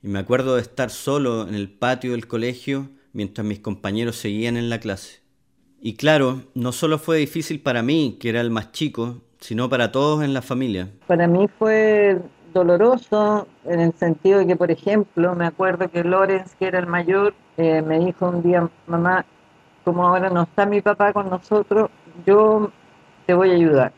Y 0.00 0.06
me 0.06 0.20
acuerdo 0.20 0.54
de 0.54 0.62
estar 0.62 0.90
solo 0.90 1.48
en 1.48 1.56
el 1.56 1.68
patio 1.68 2.12
del 2.12 2.28
colegio 2.28 2.88
mientras 3.12 3.44
mis 3.44 3.58
compañeros 3.58 4.14
seguían 4.14 4.56
en 4.56 4.70
la 4.70 4.78
clase. 4.78 5.22
Y 5.80 5.96
claro, 5.96 6.42
no 6.54 6.70
solo 6.70 7.00
fue 7.00 7.18
difícil 7.18 7.60
para 7.60 7.82
mí, 7.82 8.16
que 8.20 8.28
era 8.28 8.42
el 8.42 8.52
más 8.52 8.70
chico, 8.70 9.22
sino 9.40 9.68
para 9.68 9.90
todos 9.90 10.22
en 10.22 10.34
la 10.34 10.42
familia. 10.42 10.88
Para 11.08 11.26
mí 11.26 11.48
fue 11.58 12.20
doloroso 12.52 13.48
en 13.64 13.80
el 13.80 13.92
sentido 13.94 14.38
de 14.38 14.46
que, 14.46 14.54
por 14.54 14.70
ejemplo, 14.70 15.34
me 15.34 15.46
acuerdo 15.46 15.90
que 15.90 16.04
Lorenz, 16.04 16.54
que 16.54 16.66
era 16.66 16.78
el 16.78 16.86
mayor, 16.86 17.34
eh, 17.56 17.82
me 17.82 17.98
dijo 17.98 18.28
un 18.28 18.40
día, 18.40 18.70
mamá, 18.86 19.26
como 19.84 20.06
ahora 20.06 20.30
no 20.30 20.42
está 20.42 20.66
mi 20.66 20.80
papá 20.80 21.12
con 21.12 21.28
nosotros, 21.28 21.90
yo 22.26 22.70
te 23.26 23.34
voy 23.34 23.50
a 23.50 23.54
ayudar. 23.54 23.92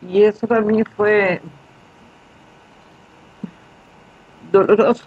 Y 0.00 0.22
eso 0.22 0.46
para 0.46 0.60
mí 0.60 0.82
fue 0.96 1.40
doloroso, 4.52 5.04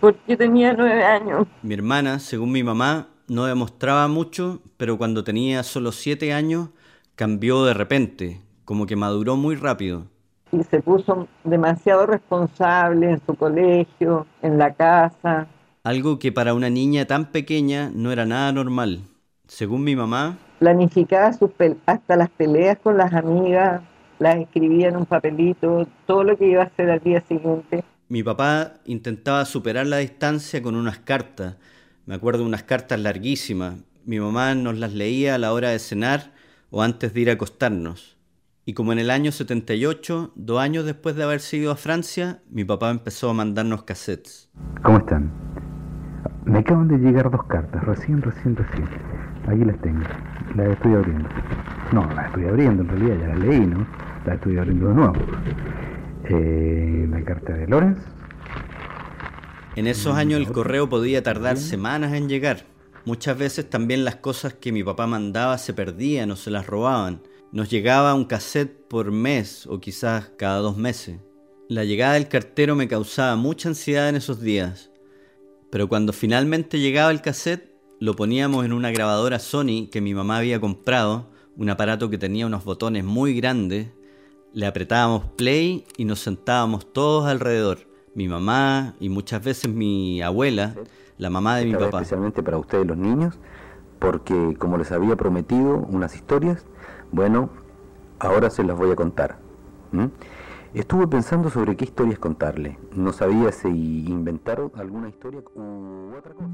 porque 0.00 0.36
tenía 0.36 0.72
nueve 0.72 1.04
años. 1.04 1.46
Mi 1.62 1.74
hermana, 1.74 2.18
según 2.18 2.50
mi 2.52 2.64
mamá, 2.64 3.08
no 3.28 3.44
demostraba 3.44 4.08
mucho, 4.08 4.60
pero 4.76 4.98
cuando 4.98 5.22
tenía 5.22 5.62
solo 5.62 5.92
siete 5.92 6.32
años 6.32 6.70
cambió 7.14 7.64
de 7.64 7.74
repente, 7.74 8.40
como 8.64 8.86
que 8.86 8.96
maduró 8.96 9.36
muy 9.36 9.54
rápido. 9.54 10.06
Y 10.50 10.64
se 10.64 10.80
puso 10.80 11.28
demasiado 11.44 12.06
responsable 12.06 13.10
en 13.10 13.20
su 13.24 13.36
colegio, 13.36 14.26
en 14.42 14.58
la 14.58 14.74
casa 14.74 15.46
algo 15.82 16.18
que 16.18 16.32
para 16.32 16.54
una 16.54 16.70
niña 16.70 17.06
tan 17.06 17.32
pequeña 17.32 17.90
no 17.94 18.12
era 18.12 18.26
nada 18.26 18.52
normal. 18.52 19.00
Según 19.46 19.82
mi 19.84 19.96
mamá, 19.96 20.38
planificaba 20.58 21.32
sus 21.32 21.50
hasta 21.86 22.16
las 22.16 22.28
peleas 22.30 22.78
con 22.82 22.96
las 22.96 23.12
amigas, 23.12 23.82
las 24.18 24.36
escribía 24.36 24.88
en 24.88 24.96
un 24.96 25.06
papelito, 25.06 25.88
todo 26.06 26.22
lo 26.22 26.36
que 26.36 26.50
iba 26.50 26.62
a 26.62 26.66
hacer 26.66 26.90
al 26.90 27.00
día 27.00 27.22
siguiente. 27.22 27.82
Mi 28.08 28.22
papá 28.22 28.74
intentaba 28.84 29.44
superar 29.44 29.86
la 29.86 29.98
distancia 29.98 30.62
con 30.62 30.76
unas 30.76 30.98
cartas. 30.98 31.56
Me 32.06 32.14
acuerdo 32.14 32.44
unas 32.44 32.62
cartas 32.64 33.00
larguísimas. 33.00 33.76
Mi 34.04 34.20
mamá 34.20 34.54
nos 34.54 34.76
las 34.78 34.92
leía 34.92 35.34
a 35.34 35.38
la 35.38 35.52
hora 35.52 35.70
de 35.70 35.78
cenar 35.78 36.32
o 36.70 36.82
antes 36.82 37.14
de 37.14 37.20
ir 37.20 37.30
a 37.30 37.34
acostarnos. 37.34 38.18
Y 38.66 38.74
como 38.74 38.92
en 38.92 38.98
el 38.98 39.10
año 39.10 39.32
78, 39.32 40.32
dos 40.34 40.60
años 40.60 40.84
después 40.84 41.16
de 41.16 41.22
haber 41.22 41.40
ido 41.52 41.72
a 41.72 41.76
Francia, 41.76 42.42
mi 42.50 42.64
papá 42.64 42.90
empezó 42.90 43.30
a 43.30 43.34
mandarnos 43.34 43.84
cassettes. 43.84 44.50
¿Cómo 44.82 44.98
están? 44.98 45.32
Me 46.50 46.58
acaban 46.58 46.88
de 46.88 46.98
llegar 46.98 47.30
dos 47.30 47.44
cartas, 47.44 47.84
recién, 47.84 48.20
recién, 48.22 48.56
recién. 48.56 48.88
Aquí 49.46 49.64
las 49.64 49.80
tengo. 49.82 50.00
Las 50.56 50.70
estoy 50.70 50.94
abriendo. 50.94 51.28
No, 51.92 52.04
las 52.12 52.26
estoy 52.26 52.44
abriendo, 52.46 52.82
en 52.82 52.88
realidad 52.88 53.16
ya 53.20 53.28
las 53.28 53.38
leí, 53.38 53.60
¿no? 53.60 53.86
Las 54.26 54.34
estoy 54.34 54.58
abriendo 54.58 54.88
de 54.88 54.94
nuevo. 54.94 55.14
Eh, 56.24 57.06
la 57.08 57.22
carta 57.22 57.52
de 57.52 57.68
Lorenz. 57.68 58.00
En 59.76 59.86
esos 59.86 60.16
años 60.16 60.40
el 60.40 60.50
correo 60.50 60.88
podía 60.88 61.22
tardar 61.22 61.56
semanas 61.56 62.14
en 62.14 62.28
llegar. 62.28 62.66
Muchas 63.04 63.38
veces 63.38 63.70
también 63.70 64.04
las 64.04 64.16
cosas 64.16 64.52
que 64.52 64.72
mi 64.72 64.82
papá 64.82 65.06
mandaba 65.06 65.56
se 65.56 65.72
perdían 65.72 66.32
o 66.32 66.36
se 66.36 66.50
las 66.50 66.66
robaban. 66.66 67.22
Nos 67.52 67.70
llegaba 67.70 68.12
un 68.12 68.24
cassette 68.24 68.88
por 68.88 69.12
mes 69.12 69.68
o 69.68 69.78
quizás 69.78 70.32
cada 70.36 70.56
dos 70.56 70.76
meses. 70.76 71.20
La 71.68 71.84
llegada 71.84 72.14
del 72.14 72.26
cartero 72.26 72.74
me 72.74 72.88
causaba 72.88 73.36
mucha 73.36 73.68
ansiedad 73.68 74.08
en 74.08 74.16
esos 74.16 74.40
días. 74.40 74.89
Pero 75.70 75.88
cuando 75.88 76.12
finalmente 76.12 76.78
llegaba 76.80 77.10
el 77.10 77.22
cassette, 77.22 77.70
lo 78.00 78.16
poníamos 78.16 78.64
en 78.64 78.72
una 78.72 78.90
grabadora 78.90 79.38
Sony 79.38 79.88
que 79.90 80.00
mi 80.00 80.14
mamá 80.14 80.38
había 80.38 80.60
comprado, 80.60 81.28
un 81.56 81.70
aparato 81.70 82.10
que 82.10 82.18
tenía 82.18 82.46
unos 82.46 82.64
botones 82.64 83.04
muy 83.04 83.34
grandes. 83.34 83.88
Le 84.52 84.66
apretábamos 84.66 85.24
play 85.36 85.84
y 85.96 86.04
nos 86.04 86.20
sentábamos 86.20 86.92
todos 86.92 87.26
alrededor. 87.26 87.80
Mi 88.14 88.26
mamá 88.26 88.94
y 88.98 89.08
muchas 89.08 89.44
veces 89.44 89.70
mi 89.72 90.22
abuela, 90.22 90.74
la 91.18 91.30
mamá 91.30 91.56
de 91.56 91.66
mi 91.66 91.72
Esta 91.72 91.84
papá. 91.84 91.98
especialmente 91.98 92.42
para 92.42 92.58
ustedes 92.58 92.86
los 92.86 92.96
niños, 92.96 93.38
porque 93.98 94.56
como 94.58 94.78
les 94.78 94.90
había 94.90 95.14
prometido 95.14 95.76
unas 95.76 96.16
historias, 96.16 96.64
bueno, 97.12 97.50
ahora 98.18 98.50
se 98.50 98.64
las 98.64 98.76
voy 98.76 98.90
a 98.90 98.96
contar. 98.96 99.38
Estuve 100.72 101.08
pensando 101.08 101.50
sobre 101.50 101.76
qué 101.76 101.84
historias 101.84 102.20
contarle. 102.20 102.78
No 102.94 103.12
sabía 103.12 103.50
si 103.50 103.68
inventar 103.68 104.60
alguna 104.76 105.08
historia 105.08 105.40
u 105.56 106.16
otra 106.16 106.32
cosa. 106.32 106.48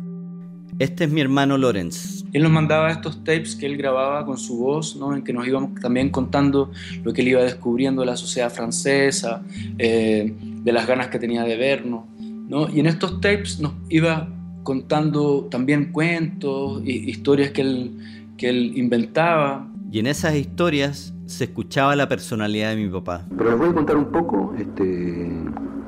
Este 0.79 1.05
es 1.05 1.11
mi 1.11 1.21
hermano 1.21 1.59
Lorenz. 1.59 2.25
Él 2.33 2.43
nos 2.43 2.51
mandaba 2.51 2.91
estos 2.91 3.23
tapes 3.25 3.55
que 3.57 3.67
él 3.67 3.77
grababa 3.77 4.25
con 4.25 4.39
su 4.39 4.57
voz, 4.57 4.97
¿no? 4.97 5.15
en 5.15 5.23
que 5.23 5.35
nos 5.35 5.47
íbamos 5.47 5.79
también 5.83 6.09
contando 6.09 6.71
lo 7.05 7.13
que 7.13 7.21
él 7.21 7.29
iba 7.29 7.43
descubriendo 7.43 8.01
de 8.01 8.07
la 8.07 8.17
sociedad 8.17 8.51
francesa, 8.51 9.43
eh, 9.77 10.35
de 10.41 10.73
las 10.73 10.87
ganas 10.87 11.09
que 11.09 11.19
tenía 11.19 11.43
de 11.45 11.57
vernos. 11.59 12.05
¿no? 12.19 12.71
Y 12.71 12.81
en 12.81 12.87
estos 12.87 13.21
tapes 13.21 13.61
nos 13.61 13.75
iba 13.91 14.31
contando 14.63 15.47
también 15.51 15.93
cuentos, 15.93 16.83
y 16.87 17.11
historias 17.11 17.51
que 17.51 17.61
él, 17.61 17.99
que 18.39 18.49
él 18.49 18.73
inventaba. 18.77 19.71
Y 19.93 19.99
en 19.99 20.07
esas 20.07 20.35
historias 20.37 21.13
se 21.27 21.45
escuchaba 21.45 21.97
la 21.97 22.09
personalidad 22.09 22.71
de 22.71 22.77
mi 22.77 22.89
papá. 22.89 23.23
Pero 23.37 23.51
les 23.51 23.59
voy 23.59 23.69
a 23.69 23.75
contar 23.75 23.97
un 23.97 24.07
poco 24.07 24.55
este, 24.57 25.31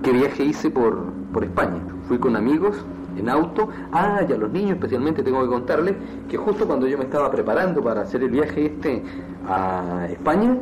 qué 0.03 0.13
viaje 0.13 0.45
hice 0.45 0.71
por, 0.71 1.13
por 1.33 1.45
España. 1.45 1.81
Fui 2.07 2.19
con 2.19 2.37
amigos 2.37 2.85
en 3.17 3.29
auto. 3.29 3.69
Ah, 3.93 4.21
y 4.29 4.33
a 4.33 4.37
los 4.37 4.51
niños 4.51 4.73
especialmente 4.73 5.23
tengo 5.23 5.43
que 5.43 5.49
contarles 5.49 5.97
que 6.29 6.37
justo 6.37 6.67
cuando 6.67 6.87
yo 6.87 6.99
me 6.99 7.05
estaba 7.05 7.31
preparando 7.31 7.83
para 7.83 8.03
hacer 8.03 8.23
el 8.23 8.31
viaje 8.31 8.67
este 8.67 9.03
a 9.47 10.07
España, 10.11 10.59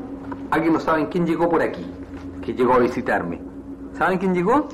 alguien 0.50 0.72
no 0.74 0.80
saben 0.80 1.06
quién 1.06 1.26
llegó 1.26 1.48
por 1.48 1.62
aquí, 1.62 1.84
que 2.42 2.54
llegó 2.54 2.74
a 2.74 2.78
visitarme. 2.78 3.40
¿Saben 3.96 4.18
quién 4.18 4.34
llegó? 4.34 4.68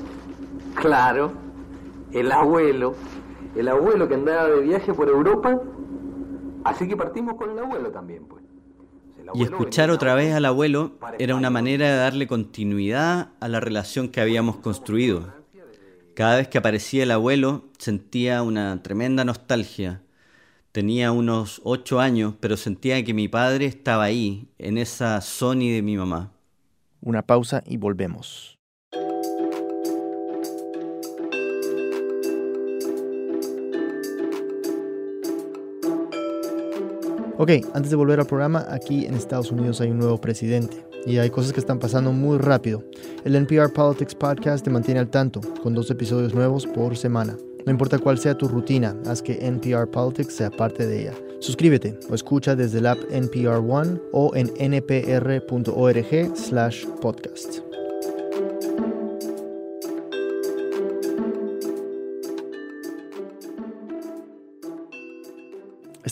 Claro, 0.75 1.31
el 2.11 2.31
abuelo. 2.31 2.95
El 3.55 3.67
abuelo 3.67 4.07
que 4.07 4.15
andaba 4.15 4.47
de 4.47 4.61
viaje 4.61 4.93
por 4.93 5.07
Europa. 5.07 5.61
Así 6.63 6.87
que 6.87 6.97
partimos 6.97 7.35
con 7.35 7.51
el 7.51 7.59
abuelo 7.59 7.89
también, 7.91 8.25
pues. 8.25 8.42
Y 9.33 9.43
escuchar 9.43 9.89
otra 9.89 10.15
vez 10.15 10.33
al 10.33 10.45
abuelo 10.45 10.93
era 11.19 11.35
una 11.35 11.49
manera 11.49 11.89
de 11.89 11.97
darle 11.97 12.27
continuidad 12.27 13.29
a 13.39 13.47
la 13.47 13.59
relación 13.59 14.09
que 14.09 14.21
habíamos 14.21 14.57
construido. 14.57 15.33
Cada 16.13 16.37
vez 16.37 16.47
que 16.47 16.57
aparecía 16.57 17.03
el 17.03 17.11
abuelo 17.11 17.65
sentía 17.77 18.43
una 18.43 18.81
tremenda 18.83 19.25
nostalgia. 19.25 20.01
Tenía 20.71 21.11
unos 21.11 21.61
ocho 21.63 21.99
años, 21.99 22.35
pero 22.39 22.57
sentía 22.57 23.03
que 23.03 23.13
mi 23.13 23.27
padre 23.27 23.65
estaba 23.65 24.03
ahí, 24.03 24.47
en 24.57 24.77
esa 24.77 25.21
Sony 25.21 25.71
de 25.71 25.81
mi 25.83 25.97
mamá. 25.97 26.31
Una 27.01 27.21
pausa 27.21 27.63
y 27.65 27.77
volvemos. 27.77 28.52
Ok, 37.43 37.51
antes 37.73 37.89
de 37.89 37.97
volver 37.97 38.21
al 38.21 38.25
programa, 38.25 38.65
aquí 38.69 39.05
en 39.05 39.15
Estados 39.15 39.51
Unidos 39.51 39.81
hay 39.81 39.91
un 39.91 39.99
nuevo 39.99 40.17
presidente 40.17 40.85
y 41.05 41.17
hay 41.17 41.29
cosas 41.29 41.51
que 41.51 41.59
están 41.59 41.77
pasando 41.77 42.13
muy 42.13 42.37
rápido. 42.37 42.85
El 43.25 43.35
NPR 43.35 43.73
Politics 43.73 44.15
Podcast 44.15 44.63
te 44.63 44.69
mantiene 44.69 45.01
al 45.01 45.09
tanto, 45.09 45.41
con 45.61 45.73
dos 45.73 45.91
episodios 45.91 46.33
nuevos 46.33 46.65
por 46.65 46.95
semana. 46.95 47.35
No 47.65 47.71
importa 47.73 47.99
cuál 47.99 48.17
sea 48.17 48.37
tu 48.37 48.47
rutina, 48.47 48.95
haz 49.05 49.21
que 49.21 49.45
NPR 49.45 49.91
Politics 49.91 50.35
sea 50.35 50.51
parte 50.51 50.87
de 50.87 51.01
ella. 51.01 51.13
Suscríbete 51.41 51.99
o 52.09 52.15
escucha 52.15 52.55
desde 52.55 52.77
el 52.77 52.85
app 52.85 52.99
NPR 53.11 53.57
One 53.57 53.99
o 54.13 54.33
en 54.37 54.47
npr.org 54.57 56.37
slash 56.37 56.85
podcast. 57.01 57.72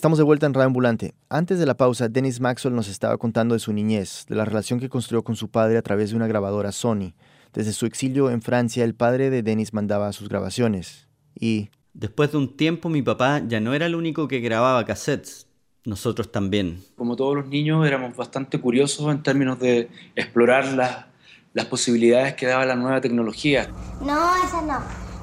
Estamos 0.02 0.18
de 0.18 0.24
vuelta 0.24 0.48
en 0.48 0.56
Radio 0.56 0.66
Ambulante. 0.66 1.14
Antes 1.30 1.60
de 1.60 1.68
la 1.68 1.78
pausa, 1.78 2.10
Dennis 2.10 2.40
Maxwell 2.40 2.74
nos 2.74 2.88
estaba 2.88 3.20
contando 3.20 3.54
de 3.54 3.60
su 3.60 3.72
niñez, 3.72 4.26
de 4.28 4.34
la 4.34 4.46
relación 4.46 4.80
que 4.80 4.90
construyó 4.90 5.24
con 5.24 5.36
su 5.36 5.50
padre 5.52 5.78
a 5.78 5.84
través 5.84 6.10
de 6.10 6.16
una 6.16 6.26
grabadora 6.26 6.72
Sony. 6.72 7.14
Desde 7.54 7.72
su 7.72 7.86
exilio 7.86 8.32
en 8.32 8.42
Francia, 8.42 8.84
el 8.84 8.96
padre 8.96 9.30
de 9.30 9.44
Dennis 9.44 9.76
mandaba 9.76 10.12
sus 10.12 10.28
grabaciones. 10.28 11.08
Y 11.40 11.70
Después 11.94 12.32
de 12.32 12.40
un 12.40 12.58
tiempo 12.58 12.90
mi 12.90 13.04
papá 13.04 13.44
ya 13.48 13.60
no 13.60 13.76
era 13.76 13.86
el 13.86 13.94
único 13.94 14.28
que 14.28 14.40
grababa 14.40 14.84
cassettes, 14.86 15.46
nosotros 15.86 16.32
también. 16.32 16.84
Como 16.96 17.16
todos 17.16 17.36
los 17.36 17.46
niños 17.46 17.86
éramos 17.86 18.16
bastante 18.16 18.60
curiosos 18.60 19.08
en 19.12 19.22
términos 19.22 19.60
de 19.60 19.92
explorar 20.16 20.66
las, 20.74 21.06
las 21.54 21.68
posibilidades 21.68 22.34
que 22.34 22.48
daba 22.48 22.66
la 22.66 22.76
nueva 22.76 23.02
tecnología. 23.02 23.70
No, 24.04 24.32
esa 24.44 24.64
no. 24.64 24.80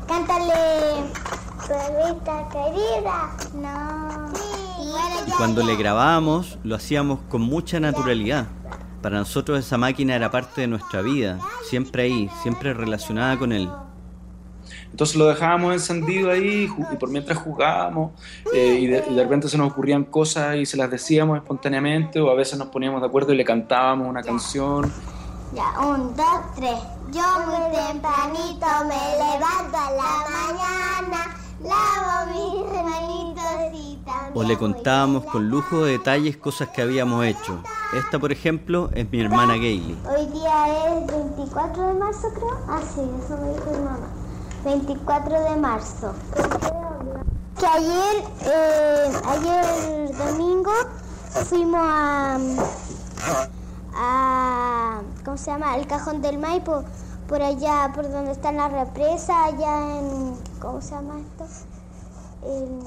Cántale. 0.07 1.11
Perrita 1.67 2.49
querida. 2.53 3.37
No. 3.61 4.48
Y 5.27 5.31
cuando 5.33 5.63
le 5.63 5.77
grabábamos, 5.77 6.59
lo 6.65 6.75
hacíamos 6.75 7.21
con 7.29 7.43
mucha 7.43 7.81
naturalidad. 7.81 8.47
Para 9.03 9.19
nosotros 9.19 9.59
esa 9.59 9.79
máquina 9.79 10.17
era 10.17 10.31
parte 10.31 10.63
de 10.63 10.67
nuestra 10.67 11.03
vida, 11.03 11.39
siempre 11.69 12.05
ahí, 12.05 12.31
siempre 12.43 12.75
relacionada 12.75 13.39
con 13.39 13.53
él. 13.53 13.69
Entonces 14.91 15.17
lo 15.17 15.29
dejábamos 15.29 15.73
encendido 15.73 16.31
ahí 16.31 16.69
y 16.93 16.97
por 16.97 17.09
mientras 17.11 17.39
jugábamos 17.39 18.13
eh, 18.53 18.79
y, 18.81 18.87
de, 18.87 19.05
y 19.09 19.15
de 19.15 19.23
repente 19.23 19.49
se 19.49 19.57
nos 19.57 19.71
ocurrían 19.71 20.05
cosas 20.05 20.57
y 20.57 20.67
se 20.67 20.77
las 20.77 20.91
decíamos 20.91 21.39
espontáneamente 21.39 22.21
o 22.21 22.31
a 22.31 22.35
veces 22.35 22.59
nos 22.59 22.69
poníamos 22.69 23.01
de 23.01 23.07
acuerdo 23.07 23.33
y 23.33 23.37
le 23.37 23.45
cantábamos 23.45 24.09
una 24.09 24.23
canción. 24.23 24.93
Ya, 25.55 25.79
un, 25.81 26.15
dos, 26.15 26.41
tres. 26.57 26.79
Yo 27.11 27.23
muy 27.47 27.75
tempranito 27.75 28.67
me 28.87 29.01
levanto 29.17 29.77
a 29.77 29.91
la 29.93 30.13
mañana, 30.29 31.37
lavo 31.63 32.31
mis 32.33 32.83
manitos 32.83 33.45
y 33.73 33.97
también. 34.05 34.33
O 34.35 34.43
le 34.43 34.57
contábamos 34.59 35.25
con 35.25 35.49
lujo 35.49 35.85
de 35.85 35.93
detalles 35.93 36.37
cosas 36.37 36.69
que 36.69 36.83
habíamos 36.83 37.25
hecho. 37.25 37.63
Esta, 37.95 38.19
por 38.19 38.33
ejemplo, 38.33 38.91
es 38.95 39.11
mi 39.11 39.21
hermana 39.21 39.55
Gailey. 39.55 39.99
Hoy 40.09 40.27
día 40.27 40.99
es 40.99 41.07
24 41.07 41.87
de 41.89 41.95
marzo, 41.95 42.29
creo. 42.35 42.59
Ah, 42.69 42.81
sí, 42.83 43.01
eso 43.25 43.37
me 43.39 43.53
dijo 43.53 43.71
mi 43.73 43.85
mamá. 43.85 44.09
24 44.65 45.41
de 45.41 45.57
marzo. 45.57 46.15
Que 47.59 47.67
ayer, 47.67 48.25
eh, 48.43 49.13
ayer 49.27 50.17
domingo, 50.17 50.73
fuimos 51.49 51.81
a, 51.83 52.39
a. 53.95 55.01
¿Cómo 55.25 55.37
se 55.37 55.51
llama? 55.51 55.77
El 55.77 55.87
Cajón 55.87 56.23
del 56.23 56.39
Maipo. 56.39 56.85
Por 57.27 57.43
allá, 57.43 57.91
por 57.95 58.11
donde 58.11 58.33
está 58.33 58.53
la 58.53 58.69
represa, 58.69 59.45
allá 59.45 59.99
en. 59.99 60.48
¿Cómo 60.61 60.81
se 60.81 60.93
llama 60.95 61.19
esto? 61.21 61.45
En- 62.45 62.79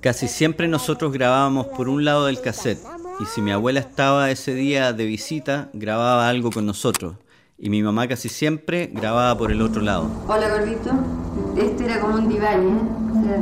Casi 0.00 0.26
siempre 0.26 0.66
nosotros 0.66 1.12
grabábamos 1.12 1.66
por 1.68 1.88
un 1.88 2.04
lado 2.04 2.26
del 2.26 2.40
cassette, 2.40 2.80
y 3.20 3.24
si 3.26 3.40
mi 3.40 3.52
abuela 3.52 3.78
estaba 3.78 4.32
ese 4.32 4.52
día 4.52 4.92
de 4.92 5.04
visita, 5.06 5.68
grababa 5.72 6.28
algo 6.28 6.50
con 6.50 6.66
nosotros, 6.66 7.14
y 7.56 7.70
mi 7.70 7.84
mamá 7.84 8.08
casi 8.08 8.28
siempre 8.28 8.90
grababa 8.92 9.38
por 9.38 9.52
el 9.52 9.62
otro 9.62 9.80
lado. 9.80 10.08
Hola 10.26 10.48
gordito, 10.48 10.90
este 11.56 11.84
era 11.84 12.00
como 12.00 12.16
un 12.16 12.28
diván, 12.28 12.66
¿eh? 12.66 12.80
O 13.12 13.22
sea, 13.22 13.38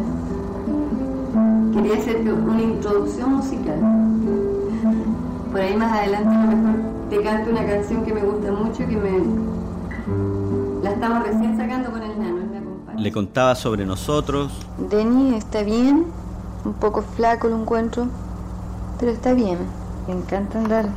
quería 1.80 1.96
hacerte 1.96 2.30
una 2.30 2.60
introducción 2.62 3.36
musical. 3.36 3.78
Por 5.50 5.60
ahí 5.62 5.74
más 5.78 5.98
adelante 5.98 6.28
a 6.28 6.44
lo 6.44 6.56
mejor 6.56 6.74
te 7.08 7.22
canto 7.22 7.48
una 7.50 7.64
canción 7.66 8.04
que 8.04 8.12
me 8.12 8.20
gusta 8.20 8.52
mucho, 8.52 8.86
que 8.86 8.96
me 8.98 9.12
la 10.82 10.90
estamos 10.90 11.22
recién 11.26 11.56
sacando 11.56 11.90
con 11.90 12.02
el 12.02 12.09
Le 13.00 13.12
contaba 13.12 13.54
sobre 13.54 13.86
nosotros. 13.86 14.52
Denny 14.90 15.34
está 15.34 15.62
bien, 15.62 16.04
un 16.66 16.74
poco 16.74 17.00
flaco 17.00 17.48
lo 17.48 17.58
encuentro, 17.58 18.08
pero 18.98 19.10
está 19.10 19.32
bien. 19.32 19.56
Me 20.06 20.12
encanta 20.12 20.58
andar 20.58 20.90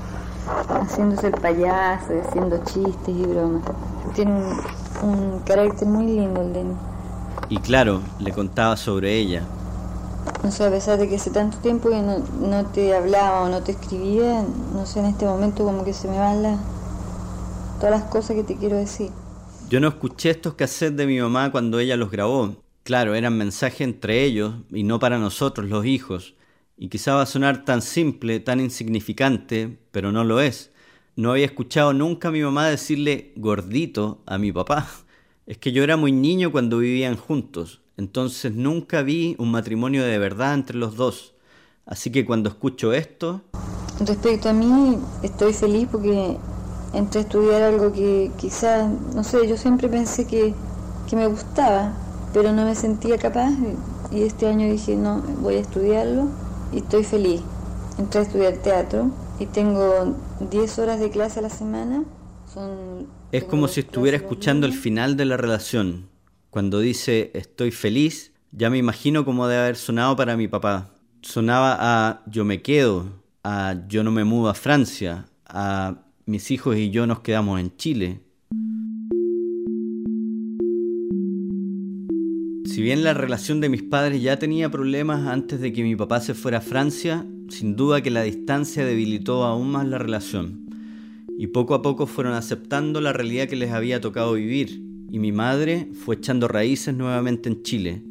haciéndose 0.67 1.27
el 1.27 1.33
payaso, 1.33 2.12
haciendo 2.27 2.57
chistes 2.65 3.07
y 3.07 3.25
bromas. 3.25 3.63
Tiene 4.15 4.33
un, 4.33 5.10
un 5.10 5.39
carácter 5.45 5.88
muy 5.88 6.07
lindo 6.07 6.41
el 6.41 6.51
Denny. 6.51 6.74
Y 7.48 7.60
claro, 7.60 8.01
le 8.19 8.33
contaba 8.33 8.75
sobre 8.75 9.13
ella. 9.13 9.43
No 10.43 10.51
sé, 10.51 10.65
a 10.65 10.69
pesar 10.69 11.00
de 11.00 11.07
que 11.07 11.15
hace 11.15 11.29
tanto 11.29 11.57
tiempo 11.60 11.88
que 11.88 12.01
no, 12.01 12.17
no 12.41 12.65
te 12.65 12.93
hablaba 12.93 13.43
o 13.43 13.48
no 13.48 13.63
te 13.63 13.72
escribía, 13.72 14.43
no 14.74 14.86
sé, 14.86 15.00
en 15.00 15.05
este 15.05 15.25
momento 15.25 15.63
como 15.63 15.86
que 15.86 15.93
se 15.93 16.10
me 16.10 16.19
van 16.19 16.43
las, 16.43 16.60
todas 17.79 17.91
las 17.91 18.03
cosas 18.10 18.36
que 18.36 18.43
te 18.43 18.57
quiero 18.57 18.75
decir. 18.75 19.10
Yo 19.73 19.79
no 19.79 19.87
escuché 19.87 20.29
estos 20.29 20.53
cassettes 20.53 20.97
de 20.97 21.07
mi 21.07 21.19
mamá 21.19 21.51
cuando 21.51 21.79
ella 21.79 21.97
los 21.97 22.11
grabó. 22.11 22.57
Claro, 22.83 23.15
eran 23.15 23.35
mensajes 23.35 23.81
entre 23.81 24.23
ellos 24.23 24.53
y 24.71 24.83
no 24.83 24.99
para 24.99 25.17
nosotros, 25.17 25.67
los 25.67 25.83
hijos. 25.87 26.35
Y 26.77 26.89
quizá 26.89 27.15
va 27.15 27.23
a 27.23 27.25
sonar 27.25 27.65
tan 27.65 27.81
simple, 27.81 28.39
tan 28.39 28.59
insignificante, 28.59 29.79
pero 29.89 30.11
no 30.11 30.25
lo 30.25 30.41
es. 30.41 30.69
No 31.15 31.31
había 31.31 31.47
escuchado 31.47 31.91
nunca 31.91 32.27
a 32.27 32.31
mi 32.31 32.43
mamá 32.43 32.67
decirle 32.67 33.33
gordito 33.35 34.21
a 34.27 34.37
mi 34.37 34.51
papá. 34.51 34.87
Es 35.47 35.57
que 35.57 35.71
yo 35.71 35.83
era 35.83 35.97
muy 35.97 36.11
niño 36.11 36.51
cuando 36.51 36.77
vivían 36.77 37.17
juntos, 37.17 37.81
entonces 37.97 38.53
nunca 38.53 39.01
vi 39.01 39.35
un 39.39 39.49
matrimonio 39.49 40.03
de 40.03 40.19
verdad 40.19 40.53
entre 40.53 40.77
los 40.77 40.95
dos. 40.97 41.33
Así 41.87 42.11
que 42.11 42.27
cuando 42.27 42.49
escucho 42.49 42.93
esto... 42.93 43.41
Respecto 44.05 44.49
a 44.49 44.53
mí, 44.53 44.99
estoy 45.23 45.51
feliz 45.51 45.87
porque 45.91 46.37
entré 46.93 47.19
a 47.19 47.23
estudiar 47.23 47.62
algo 47.63 47.91
que 47.91 48.31
quizás, 48.38 48.89
no 49.15 49.23
sé, 49.23 49.47
yo 49.47 49.57
siempre 49.57 49.89
pensé 49.89 50.25
que, 50.25 50.53
que 51.09 51.15
me 51.15 51.27
gustaba, 51.27 51.93
pero 52.33 52.53
no 52.53 52.65
me 52.65 52.75
sentía 52.75 53.17
capaz 53.17 53.51
y 54.12 54.23
este 54.23 54.47
año 54.47 54.71
dije, 54.71 54.95
no, 54.95 55.21
voy 55.41 55.55
a 55.55 55.59
estudiarlo 55.59 56.29
y 56.71 56.77
estoy 56.77 57.03
feliz. 57.03 57.41
Entré 57.97 58.21
a 58.21 58.23
estudiar 58.23 58.57
teatro 58.57 59.12
y 59.39 59.45
tengo 59.47 60.15
10 60.51 60.79
horas 60.79 61.00
de 61.00 61.09
clase 61.09 61.39
a 61.39 61.43
la 61.43 61.50
semana. 61.50 62.03
Son, 62.51 63.07
es 63.31 63.43
como 63.43 63.67
si 63.67 63.81
estuviera 63.81 64.17
escuchando 64.17 64.67
el 64.67 64.73
final 64.73 65.17
de 65.17 65.25
la 65.25 65.38
relación. 65.38 66.09
Cuando 66.50 66.79
dice 66.79 67.31
estoy 67.33 67.71
feliz, 67.71 68.31
ya 68.51 68.69
me 68.69 68.77
imagino 68.77 69.25
cómo 69.25 69.47
debe 69.47 69.63
haber 69.63 69.75
sonado 69.75 70.15
para 70.15 70.38
mi 70.38 70.47
papá. 70.47 70.91
Sonaba 71.21 71.77
a 71.79 72.21
yo 72.27 72.45
me 72.45 72.62
quedo, 72.62 73.07
a 73.43 73.75
yo 73.88 74.03
no 74.03 74.12
me 74.12 74.23
mudo 74.23 74.50
a 74.50 74.53
Francia, 74.53 75.25
a 75.47 76.02
mis 76.25 76.51
hijos 76.51 76.77
y 76.77 76.89
yo 76.89 77.05
nos 77.07 77.19
quedamos 77.19 77.59
en 77.59 77.75
Chile. 77.75 78.19
Si 82.65 82.81
bien 82.81 83.03
la 83.03 83.13
relación 83.13 83.61
de 83.61 83.69
mis 83.69 83.83
padres 83.83 84.21
ya 84.21 84.39
tenía 84.39 84.71
problemas 84.71 85.27
antes 85.27 85.59
de 85.59 85.71
que 85.73 85.83
mi 85.83 85.95
papá 85.95 86.21
se 86.21 86.33
fuera 86.33 86.57
a 86.57 86.61
Francia, 86.61 87.25
sin 87.49 87.75
duda 87.75 88.01
que 88.01 88.09
la 88.09 88.23
distancia 88.23 88.85
debilitó 88.85 89.43
aún 89.43 89.69
más 89.69 89.87
la 89.87 89.99
relación. 89.99 90.65
Y 91.37 91.47
poco 91.47 91.75
a 91.75 91.81
poco 91.81 92.07
fueron 92.07 92.33
aceptando 92.33 93.01
la 93.01 93.13
realidad 93.13 93.47
que 93.47 93.55
les 93.55 93.71
había 93.71 94.01
tocado 94.01 94.33
vivir, 94.33 94.81
y 95.11 95.19
mi 95.19 95.31
madre 95.31 95.89
fue 95.93 96.15
echando 96.15 96.47
raíces 96.47 96.95
nuevamente 96.95 97.49
en 97.49 97.61
Chile. 97.61 98.01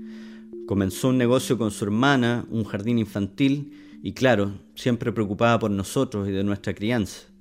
Comenzó 0.67 1.09
un 1.09 1.19
negocio 1.19 1.59
con 1.59 1.73
su 1.73 1.85
hermana, 1.85 2.47
un 2.49 2.65
jardín 2.65 2.99
infantil, 2.99 3.73
y 4.03 4.13
claro, 4.13 4.53
siempre 4.77 5.13
preocupada 5.13 5.59
por 5.59 5.71
nosotros 5.71 6.29
y 6.29 6.33
de 6.33 6.45
nuestra 6.45 6.75
crianza. 6.75 7.32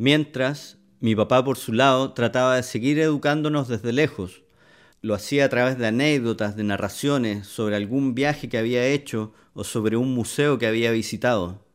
Mientras, 0.00 0.78
mi 1.00 1.16
papá 1.16 1.44
por 1.44 1.58
su 1.58 1.72
lado 1.72 2.12
trataba 2.12 2.54
de 2.54 2.62
seguir 2.62 3.00
educándonos 3.00 3.66
desde 3.66 3.92
lejos. 3.92 4.44
Lo 5.02 5.12
hacía 5.12 5.44
a 5.44 5.48
través 5.48 5.76
de 5.76 5.88
anécdotas, 5.88 6.54
de 6.54 6.62
narraciones 6.62 7.48
sobre 7.48 7.74
algún 7.74 8.14
viaje 8.14 8.48
que 8.48 8.58
había 8.58 8.86
hecho 8.86 9.32
o 9.54 9.64
sobre 9.64 9.96
un 9.96 10.14
museo 10.14 10.56
que 10.56 10.68
había 10.68 10.92
visitado. 10.92 11.66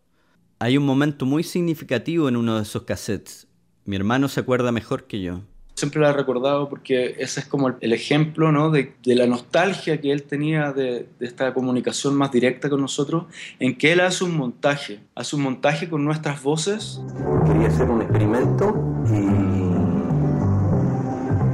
Hay 0.59 0.77
un 0.77 0.85
momento 0.85 1.25
muy 1.25 1.43
significativo 1.43 2.29
en 2.29 2.37
uno 2.37 2.55
de 2.55 2.63
esos 2.63 2.83
cassettes. 2.83 3.49
Mi 3.83 3.97
hermano 3.97 4.29
se 4.29 4.39
acuerda 4.39 4.71
mejor 4.71 5.05
que 5.05 5.21
yo. 5.21 5.41
Siempre 5.83 5.99
lo 5.99 6.07
he 6.07 6.13
recordado 6.13 6.69
porque 6.69 7.17
ese 7.19 7.41
es 7.41 7.45
como 7.45 7.67
el 7.67 7.91
ejemplo 7.91 8.53
¿no? 8.53 8.69
de, 8.71 8.93
de, 9.03 9.15
la 9.15 9.27
nostalgia 9.27 9.99
que 9.99 10.13
él 10.13 10.23
tenía 10.23 10.71
de, 10.71 11.09
de, 11.19 11.25
esta 11.25 11.53
comunicación 11.53 12.15
más 12.15 12.31
directa 12.31 12.69
con 12.69 12.79
nosotros, 12.79 13.25
en 13.59 13.77
que 13.77 13.91
él 13.91 13.99
hace 13.99 14.23
un 14.23 14.37
montaje, 14.37 15.01
hace 15.13 15.35
un 15.35 15.41
montaje 15.41 15.89
con 15.89 16.05
nuestras 16.05 16.41
voces. 16.41 17.01
Quería 17.45 17.67
hacer 17.67 17.89
un 17.89 18.01
experimento 18.01 18.73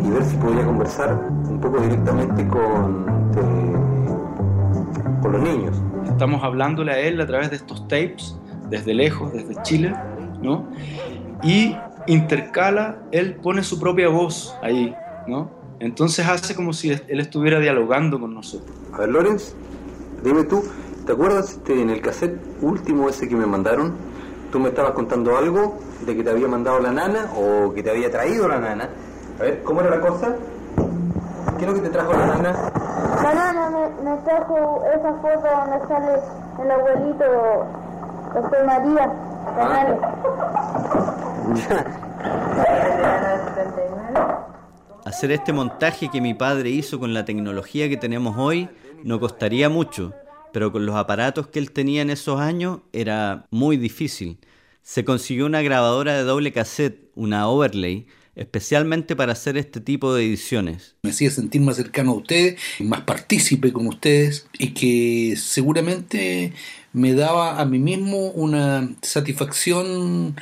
y, 0.03 0.05
y 0.05 0.11
ver 0.11 0.23
si 0.23 0.35
podía 0.37 0.63
conversar 0.63 1.15
un 1.15 1.59
poco 1.59 1.81
directamente 1.81 2.47
con, 2.47 3.05
con 5.23 5.31
los 5.31 5.41
niños. 5.41 5.75
Estamos 6.05 6.43
hablándole 6.43 6.91
a 6.91 6.99
él 6.99 7.19
a 7.19 7.25
través 7.25 7.49
de 7.49 7.55
estos 7.55 7.87
tapes, 7.87 8.37
desde 8.69 8.93
lejos, 8.93 9.33
desde 9.33 9.59
Chile, 9.63 9.95
¿no? 10.39 10.69
Y 11.41 11.73
intercala, 12.09 12.97
él 13.11 13.35
pone 13.35 13.63
su 13.63 13.79
propia 13.79 14.09
voz 14.09 14.57
ahí, 14.63 14.95
¿no? 15.27 15.51
Entonces 15.79 16.27
hace 16.27 16.55
como 16.55 16.73
si 16.73 16.91
él 16.91 17.19
estuviera 17.19 17.59
dialogando 17.59 18.19
con 18.19 18.33
nosotros. 18.33 18.75
A 18.93 18.97
ver, 18.97 19.09
Lorenz, 19.09 19.53
dime 20.23 20.43
tú, 20.43 20.63
¿te 21.05 21.13
acuerdas 21.13 21.51
este, 21.51 21.79
en 21.79 21.91
el 21.91 22.01
cassette 22.01 22.39
último 22.61 23.07
ese 23.09 23.29
que 23.29 23.35
me 23.35 23.45
mandaron? 23.45 23.93
Tú 24.51 24.59
me 24.59 24.69
estabas 24.69 24.93
contando 24.93 25.37
algo 25.37 25.77
de 26.05 26.15
que 26.15 26.23
te 26.23 26.31
había 26.31 26.47
mandado 26.47 26.79
la 26.79 26.91
nana 26.91 27.31
o 27.37 27.71
que 27.73 27.83
te 27.83 27.91
había 27.91 28.09
traído 28.09 28.47
la 28.47 28.59
nana. 28.59 28.89
A 29.39 29.43
ver, 29.43 29.61
¿cómo 29.63 29.81
era 29.81 29.91
la 29.91 30.01
cosa? 30.01 30.35
¿Qué 31.59 31.65
es 31.65 31.69
lo 31.69 31.75
que 31.75 31.81
te 31.81 31.89
trajo 31.89 32.11
la 32.13 32.25
nana? 32.25 32.71
La 33.21 33.33
nana 33.35 33.69
me, 33.69 34.09
me 34.09 34.17
trajo 34.23 34.83
esa 34.97 35.13
foto 35.13 35.47
donde 35.59 35.87
sale 35.87 36.19
el 36.63 36.71
abuelito 36.71 37.25
José 38.33 38.63
María 38.65 39.13
Canales. 39.55 39.99
Hacer 45.05 45.31
este 45.31 45.53
montaje 45.53 46.09
que 46.09 46.21
mi 46.21 46.33
padre 46.33 46.69
hizo 46.69 46.99
con 46.99 47.13
la 47.13 47.25
tecnología 47.25 47.89
que 47.89 47.97
tenemos 47.97 48.37
hoy 48.37 48.69
no 49.03 49.19
costaría 49.19 49.67
mucho, 49.69 50.13
pero 50.53 50.71
con 50.71 50.85
los 50.85 50.95
aparatos 50.95 51.47
que 51.47 51.59
él 51.59 51.71
tenía 51.71 52.01
en 52.01 52.09
esos 52.09 52.39
años 52.39 52.81
era 52.93 53.47
muy 53.49 53.77
difícil. 53.77 54.37
Se 54.83 55.05
consiguió 55.05 55.45
una 55.45 55.61
grabadora 55.61 56.15
de 56.15 56.23
doble 56.23 56.51
cassette, 56.51 57.09
una 57.15 57.47
overlay, 57.47 58.07
especialmente 58.35 59.15
para 59.15 59.33
hacer 59.33 59.57
este 59.57 59.81
tipo 59.81 60.13
de 60.13 60.25
ediciones. 60.25 60.95
Me 61.03 61.09
hacía 61.09 61.29
sentir 61.29 61.61
más 61.61 61.75
cercano 61.75 62.11
a 62.11 62.15
ustedes, 62.15 62.59
más 62.79 63.01
partícipe 63.01 63.73
con 63.73 63.87
ustedes 63.87 64.47
y 64.57 64.69
que 64.69 65.35
seguramente 65.35 66.53
me 66.93 67.13
daba 67.13 67.59
a 67.59 67.65
mí 67.65 67.79
mismo 67.79 68.29
una 68.31 68.89
satisfacción 69.01 70.35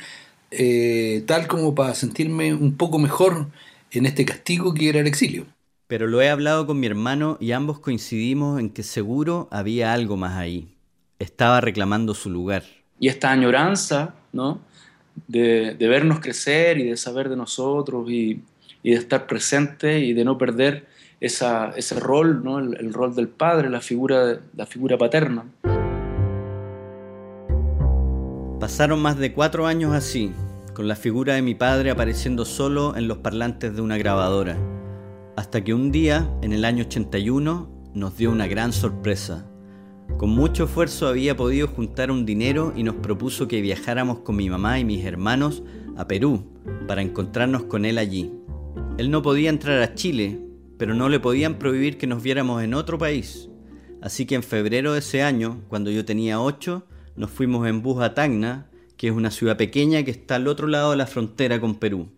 eh, 0.50 1.24
tal 1.26 1.46
como 1.46 1.74
para 1.74 1.94
sentirme 1.94 2.54
un 2.54 2.76
poco 2.76 2.98
mejor 2.98 3.48
en 3.90 4.06
este 4.06 4.24
castigo 4.24 4.74
que 4.74 4.88
era 4.88 5.00
el 5.00 5.06
exilio. 5.06 5.46
Pero 5.86 6.06
lo 6.06 6.20
he 6.20 6.28
hablado 6.28 6.66
con 6.66 6.78
mi 6.78 6.86
hermano 6.86 7.38
y 7.40 7.52
ambos 7.52 7.80
coincidimos 7.80 8.60
en 8.60 8.70
que 8.70 8.82
seguro 8.82 9.48
había 9.50 9.92
algo 9.92 10.16
más 10.16 10.36
ahí. 10.36 10.74
Estaba 11.18 11.60
reclamando 11.60 12.14
su 12.14 12.30
lugar. 12.30 12.62
Y 13.00 13.08
esta 13.08 13.30
añoranza, 13.30 14.14
¿no? 14.32 14.60
De, 15.26 15.74
de 15.74 15.88
vernos 15.88 16.20
crecer 16.20 16.78
y 16.78 16.84
de 16.84 16.96
saber 16.96 17.28
de 17.28 17.36
nosotros 17.36 18.08
y, 18.10 18.42
y, 18.82 18.90
de 18.90 18.96
estar 18.96 19.26
presente 19.26 20.00
y 20.00 20.12
de 20.12 20.24
no 20.24 20.38
perder 20.38 20.86
esa, 21.20 21.72
ese 21.76 21.98
rol, 21.98 22.44
¿no? 22.44 22.58
el, 22.58 22.76
el 22.78 22.92
rol 22.92 23.14
del 23.14 23.28
padre, 23.28 23.68
la 23.68 23.80
figura, 23.80 24.40
la 24.54 24.66
figura 24.66 24.96
paterna. 24.96 25.44
Pasaron 28.60 29.00
más 29.00 29.16
de 29.16 29.32
cuatro 29.32 29.68
años 29.68 29.94
así, 29.94 30.32
con 30.74 30.88
la 30.88 30.96
figura 30.96 31.34
de 31.34 31.42
mi 31.42 31.54
padre 31.54 31.92
apareciendo 31.92 32.44
solo 32.44 32.96
en 32.96 33.06
los 33.06 33.18
parlantes 33.18 33.76
de 33.76 33.80
una 33.80 33.96
grabadora, 33.98 34.58
hasta 35.36 35.62
que 35.62 35.74
un 35.74 35.92
día, 35.92 36.28
en 36.42 36.52
el 36.52 36.64
año 36.64 36.82
81, 36.84 37.70
nos 37.94 38.16
dio 38.16 38.32
una 38.32 38.48
gran 38.48 38.72
sorpresa. 38.72 39.48
Con 40.16 40.30
mucho 40.30 40.64
esfuerzo 40.64 41.06
había 41.06 41.36
podido 41.36 41.68
juntar 41.68 42.10
un 42.10 42.26
dinero 42.26 42.72
y 42.74 42.82
nos 42.82 42.96
propuso 42.96 43.46
que 43.46 43.60
viajáramos 43.60 44.20
con 44.20 44.34
mi 44.34 44.50
mamá 44.50 44.80
y 44.80 44.84
mis 44.84 45.04
hermanos 45.04 45.62
a 45.96 46.08
Perú 46.08 46.44
para 46.88 47.02
encontrarnos 47.02 47.62
con 47.64 47.84
él 47.84 47.96
allí. 47.96 48.32
Él 48.98 49.12
no 49.12 49.22
podía 49.22 49.50
entrar 49.50 49.80
a 49.80 49.94
Chile, 49.94 50.40
pero 50.78 50.94
no 50.94 51.08
le 51.08 51.20
podían 51.20 51.60
prohibir 51.60 51.96
que 51.96 52.08
nos 52.08 52.24
viéramos 52.24 52.60
en 52.64 52.74
otro 52.74 52.98
país. 52.98 53.48
Así 54.02 54.26
que 54.26 54.34
en 54.34 54.42
febrero 54.42 54.94
de 54.94 54.98
ese 54.98 55.22
año, 55.22 55.62
cuando 55.68 55.92
yo 55.92 56.04
tenía 56.04 56.40
8, 56.40 56.84
nos 57.18 57.32
fuimos 57.32 57.66
en 57.66 57.82
bus 57.82 58.00
a 58.00 58.14
Tacna, 58.14 58.70
que 58.96 59.08
es 59.08 59.12
una 59.12 59.32
ciudad 59.32 59.56
pequeña 59.56 60.04
que 60.04 60.12
está 60.12 60.36
al 60.36 60.46
otro 60.46 60.68
lado 60.68 60.92
de 60.92 60.96
la 60.96 61.08
frontera 61.08 61.60
con 61.60 61.74
Perú. 61.74 62.10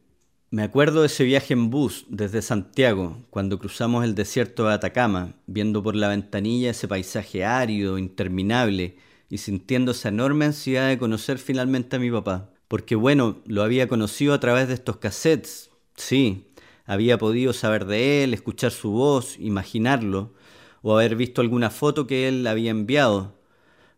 Me 0.50 0.62
acuerdo 0.62 1.00
de 1.00 1.06
ese 1.06 1.24
viaje 1.24 1.54
en 1.54 1.70
bus 1.70 2.04
desde 2.10 2.42
Santiago, 2.42 3.16
cuando 3.30 3.58
cruzamos 3.58 4.04
el 4.04 4.14
desierto 4.14 4.66
de 4.66 4.74
Atacama, 4.74 5.36
viendo 5.46 5.82
por 5.82 5.96
la 5.96 6.08
ventanilla 6.08 6.72
ese 6.72 6.86
paisaje 6.86 7.46
árido, 7.46 7.96
interminable, 7.96 8.98
y 9.30 9.38
sintiendo 9.38 9.92
esa 9.92 10.10
enorme 10.10 10.44
ansiedad 10.44 10.88
de 10.88 10.98
conocer 10.98 11.38
finalmente 11.38 11.96
a 11.96 11.98
mi 11.98 12.10
papá. 12.10 12.50
Porque 12.68 12.94
bueno, 12.94 13.40
lo 13.46 13.62
había 13.62 13.88
conocido 13.88 14.34
a 14.34 14.40
través 14.40 14.68
de 14.68 14.74
estos 14.74 14.98
cassettes, 14.98 15.70
sí, 15.96 16.46
Había 16.84 17.16
podido 17.16 17.54
saber 17.54 17.86
de 17.86 18.24
él, 18.24 18.34
escuchar 18.34 18.72
su 18.72 18.90
voz, 18.90 19.38
imaginarlo, 19.38 20.34
o 20.82 20.94
haber 20.98 21.16
visto 21.16 21.40
alguna 21.40 21.70
foto 21.70 22.06
que 22.06 22.28
él 22.28 22.46
había 22.46 22.72
enviado. 22.72 23.39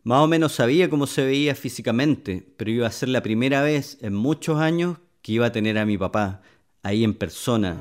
Más 0.05 0.19
o 0.21 0.27
menos 0.27 0.53
sabía 0.53 0.91
cómo 0.91 1.07
se 1.07 1.25
veía 1.25 1.55
físicamente, 1.55 2.45
pero 2.57 2.73
iba 2.73 2.89
a 2.89 2.91
ser 2.91 3.09
la 3.09 3.23
primera 3.23 3.63
vez 3.63 3.99
en 4.01 4.15
muchos 4.15 4.59
años 4.59 4.99
que 5.23 5.33
iba 5.33 5.47
a 5.47 5.53
tener 5.53 5.79
a 5.79 5.87
mi 5.87 5.97
papá 5.97 6.41
ahí 6.83 7.05
en 7.05 7.15
persona, 7.15 7.77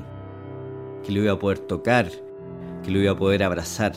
que 1.04 1.10
lo 1.10 1.20
iba 1.20 1.32
a 1.32 1.38
poder 1.40 1.58
tocar, 1.58 2.08
que 2.84 2.92
lo 2.92 3.00
iba 3.00 3.10
a 3.10 3.16
poder 3.16 3.42
abrazar. 3.42 3.94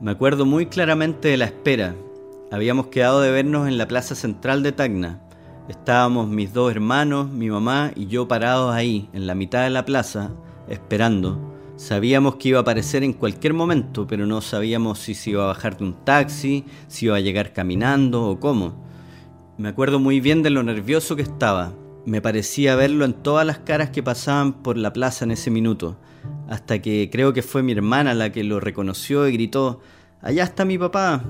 Me 0.00 0.12
acuerdo 0.12 0.46
muy 0.46 0.66
claramente 0.66 1.26
de 1.26 1.36
la 1.36 1.46
espera. 1.46 1.96
Habíamos 2.52 2.86
quedado 2.86 3.20
de 3.20 3.32
vernos 3.32 3.66
en 3.66 3.76
la 3.76 3.88
plaza 3.88 4.14
central 4.14 4.62
de 4.62 4.70
Tacna. 4.70 5.20
Estábamos 5.68 6.28
mis 6.28 6.52
dos 6.52 6.70
hermanos, 6.70 7.28
mi 7.28 7.50
mamá 7.50 7.90
y 7.96 8.06
yo 8.06 8.28
parados 8.28 8.72
ahí, 8.72 9.10
en 9.12 9.26
la 9.26 9.34
mitad 9.34 9.64
de 9.64 9.70
la 9.70 9.84
plaza, 9.84 10.30
esperando. 10.68 11.47
Sabíamos 11.78 12.34
que 12.34 12.48
iba 12.48 12.58
a 12.58 12.62
aparecer 12.62 13.04
en 13.04 13.12
cualquier 13.12 13.54
momento, 13.54 14.08
pero 14.08 14.26
no 14.26 14.40
sabíamos 14.40 14.98
si 14.98 15.14
se 15.14 15.30
iba 15.30 15.44
a 15.44 15.46
bajar 15.46 15.78
de 15.78 15.84
un 15.84 16.04
taxi, 16.04 16.64
si 16.88 17.06
iba 17.06 17.14
a 17.14 17.20
llegar 17.20 17.52
caminando 17.52 18.24
o 18.28 18.40
cómo. 18.40 18.84
Me 19.58 19.68
acuerdo 19.68 20.00
muy 20.00 20.18
bien 20.18 20.42
de 20.42 20.50
lo 20.50 20.64
nervioso 20.64 21.14
que 21.14 21.22
estaba. 21.22 21.72
Me 22.04 22.20
parecía 22.20 22.74
verlo 22.74 23.04
en 23.04 23.12
todas 23.12 23.46
las 23.46 23.60
caras 23.60 23.90
que 23.90 24.02
pasaban 24.02 24.54
por 24.54 24.76
la 24.76 24.92
plaza 24.92 25.24
en 25.24 25.30
ese 25.30 25.52
minuto, 25.52 25.96
hasta 26.48 26.82
que 26.82 27.10
creo 27.12 27.32
que 27.32 27.42
fue 27.42 27.62
mi 27.62 27.70
hermana 27.70 28.12
la 28.12 28.32
que 28.32 28.42
lo 28.42 28.58
reconoció 28.58 29.28
y 29.28 29.34
gritó, 29.34 29.80
Allá 30.20 30.42
está 30.42 30.64
mi 30.64 30.78
papá. 30.78 31.22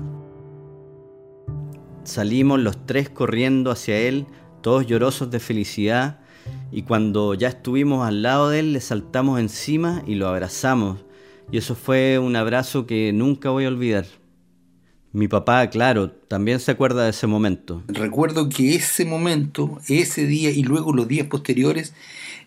Salimos 2.03 2.59
los 2.59 2.87
tres 2.87 3.07
corriendo 3.07 3.69
hacia 3.69 3.99
él, 3.99 4.25
todos 4.61 4.87
llorosos 4.87 5.29
de 5.29 5.39
felicidad, 5.39 6.21
y 6.71 6.83
cuando 6.83 7.33
ya 7.33 7.49
estuvimos 7.49 8.07
al 8.07 8.21
lado 8.21 8.49
de 8.49 8.59
él 8.59 8.73
le 8.73 8.81
saltamos 8.81 9.39
encima 9.39 10.03
y 10.05 10.15
lo 10.15 10.27
abrazamos, 10.27 11.05
y 11.51 11.57
eso 11.57 11.75
fue 11.75 12.19
un 12.19 12.35
abrazo 12.35 12.85
que 12.85 13.11
nunca 13.13 13.49
voy 13.49 13.65
a 13.65 13.69
olvidar. 13.69 14.05
Mi 15.11 15.27
papá, 15.27 15.67
claro, 15.71 16.11
también 16.11 16.59
se 16.59 16.69
acuerda 16.69 17.03
de 17.03 17.09
ese 17.09 17.25
momento. 17.25 17.83
Recuerdo 17.87 18.47
que 18.47 18.75
ese 18.75 19.05
momento, 19.05 19.79
ese 19.87 20.27
día 20.27 20.51
y 20.51 20.61
luego 20.61 20.93
los 20.93 21.07
días 21.07 21.25
posteriores, 21.25 21.95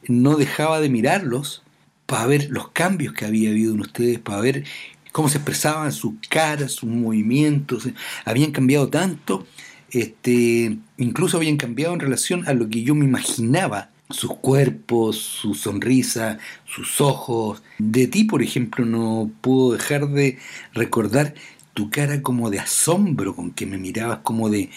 no 0.07 0.37
dejaba 0.37 0.81
de 0.81 0.89
mirarlos 0.89 1.63
para 2.07 2.27
ver 2.27 2.49
los 2.51 2.69
cambios 2.69 3.15
que 3.15 3.25
había 3.25 3.51
habido 3.51 3.75
en 3.75 3.81
ustedes, 3.81 4.21
para 4.21 4.41
ver 4.41 4.65
cómo 5.13 5.29
se 5.29 5.39
expresaban 5.39 5.93
sus 5.93 6.15
caras, 6.29 6.73
sus 6.73 6.89
movimientos, 6.89 7.89
habían 8.25 8.53
cambiado 8.53 8.89
tanto, 8.89 9.47
este, 9.91 10.79
incluso 10.97 11.37
habían 11.37 11.57
cambiado 11.57 11.95
en 11.95 12.01
relación 12.01 12.47
a 12.47 12.55
lo 12.55 12.69
que 12.69 12.83
yo 12.83 12.95
me 12.95 13.05
imaginaba, 13.05 13.91
sus 14.13 14.35
cuerpos, 14.37 15.17
su 15.17 15.55
sonrisa, 15.55 16.39
sus 16.65 17.01
ojos. 17.01 17.63
De 17.79 18.07
ti, 18.07 18.25
por 18.25 18.43
ejemplo, 18.43 18.85
no 18.85 19.31
puedo 19.41 19.73
dejar 19.73 20.09
de 20.09 20.39
recordar 20.73 21.35
tu 21.75 21.91
cara 21.91 22.23
como 22.23 22.51
de 22.51 22.61
asombro 22.61 23.35
con 23.35 23.51
que 23.51 23.67
me 23.67 23.79
mirabas, 23.79 24.21
como 24.23 24.51
de 24.51 24.71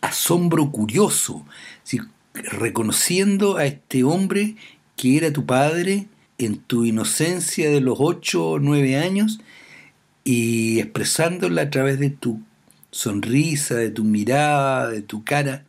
asombro 0.00 0.70
curioso, 0.70 1.44
reconociendo 2.34 3.56
a 3.56 3.66
este 3.66 4.04
hombre 4.04 4.56
que 4.96 5.16
era 5.16 5.32
tu 5.32 5.46
padre 5.46 6.06
en 6.38 6.58
tu 6.58 6.84
inocencia 6.84 7.70
de 7.70 7.80
los 7.80 7.98
ocho 8.00 8.50
o 8.50 8.58
nueve 8.58 8.96
años 8.96 9.40
y 10.24 10.78
expresándola 10.78 11.62
a 11.62 11.70
través 11.70 11.98
de 11.98 12.10
tu 12.10 12.42
sonrisa, 12.90 13.74
de 13.74 13.90
tu 13.90 14.04
mirada, 14.04 14.88
de 14.88 15.02
tu 15.02 15.24
cara. 15.24 15.64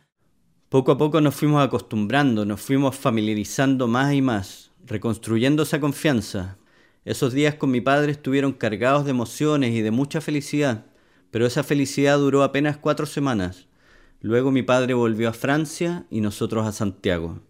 Poco 0.70 0.92
a 0.92 0.98
poco 0.98 1.20
nos 1.20 1.34
fuimos 1.34 1.64
acostumbrando, 1.64 2.44
nos 2.44 2.60
fuimos 2.60 2.94
familiarizando 2.94 3.88
más 3.88 4.14
y 4.14 4.22
más, 4.22 4.70
reconstruyendo 4.86 5.64
esa 5.64 5.80
confianza. 5.80 6.58
Esos 7.04 7.32
días 7.32 7.56
con 7.56 7.72
mi 7.72 7.80
padre 7.80 8.12
estuvieron 8.12 8.52
cargados 8.52 9.04
de 9.04 9.10
emociones 9.10 9.74
y 9.74 9.80
de 9.80 9.90
mucha 9.90 10.20
felicidad, 10.20 10.86
pero 11.32 11.44
esa 11.44 11.64
felicidad 11.64 12.18
duró 12.18 12.44
apenas 12.44 12.76
cuatro 12.76 13.04
semanas. 13.06 13.66
Luego 14.20 14.52
mi 14.52 14.62
padre 14.62 14.94
volvió 14.94 15.28
a 15.28 15.32
Francia 15.32 16.06
y 16.08 16.20
nosotros 16.20 16.64
a 16.64 16.70
Santiago. 16.70 17.40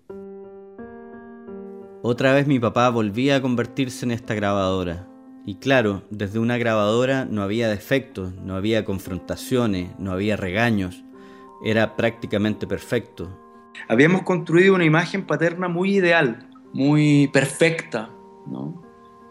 Otra 2.00 2.32
vez 2.32 2.46
mi 2.46 2.58
papá 2.58 2.88
volvía 2.88 3.36
a 3.36 3.42
convertirse 3.42 4.06
en 4.06 4.12
esta 4.12 4.32
grabadora. 4.32 5.06
Y 5.44 5.56
claro, 5.56 6.04
desde 6.08 6.38
una 6.38 6.56
grabadora 6.56 7.26
no 7.26 7.42
había 7.42 7.68
defectos, 7.68 8.32
no 8.36 8.56
había 8.56 8.86
confrontaciones, 8.86 9.90
no 9.98 10.10
había 10.10 10.38
regaños. 10.38 11.04
Era 11.62 11.96
prácticamente 11.96 12.66
perfecto. 12.66 13.28
Habíamos 13.88 14.22
construido 14.22 14.74
una 14.74 14.84
imagen 14.84 15.26
paterna 15.26 15.68
muy 15.68 15.96
ideal, 15.96 16.48
muy 16.72 17.28
perfecta, 17.28 18.10
¿no? 18.46 18.82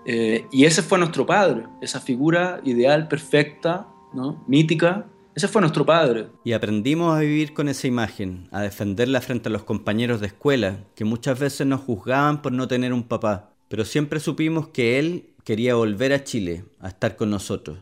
Eh, 0.06 0.48
y 0.52 0.66
ese 0.66 0.82
fue 0.82 0.98
nuestro 0.98 1.26
padre, 1.26 1.66
esa 1.82 2.00
figura 2.00 2.62
ideal, 2.64 3.08
perfecta, 3.08 3.88
¿no? 4.14 4.44
mítica. 4.48 5.06
Ese 5.36 5.48
fue 5.48 5.62
nuestro 5.62 5.86
padre. 5.86 6.28
Y 6.44 6.54
aprendimos 6.54 7.16
a 7.16 7.20
vivir 7.20 7.54
con 7.54 7.70
esa 7.70 7.88
imagen, 7.88 8.48
a 8.52 8.62
defenderla 8.62 9.22
frente 9.22 9.50
a 9.50 9.52
los 9.52 9.64
compañeros 9.64 10.20
de 10.20 10.28
escuela, 10.28 10.80
que 10.96 11.06
muchas 11.06 11.40
veces 11.40 11.68
nos 11.68 11.82
juzgaban 11.82 12.42
por 12.42 12.52
no 12.52 12.68
tener 12.68 12.92
un 12.92 13.04
papá. 13.04 13.54
Pero 13.68 13.86
siempre 13.86 14.20
supimos 14.20 14.70
que 14.70 15.00
él 15.00 15.30
quería 15.44 15.76
volver 15.76 16.12
a 16.12 16.24
Chile, 16.24 16.66
a 16.80 16.90
estar 16.90 17.16
con 17.16 17.30
nosotros. 17.30 17.78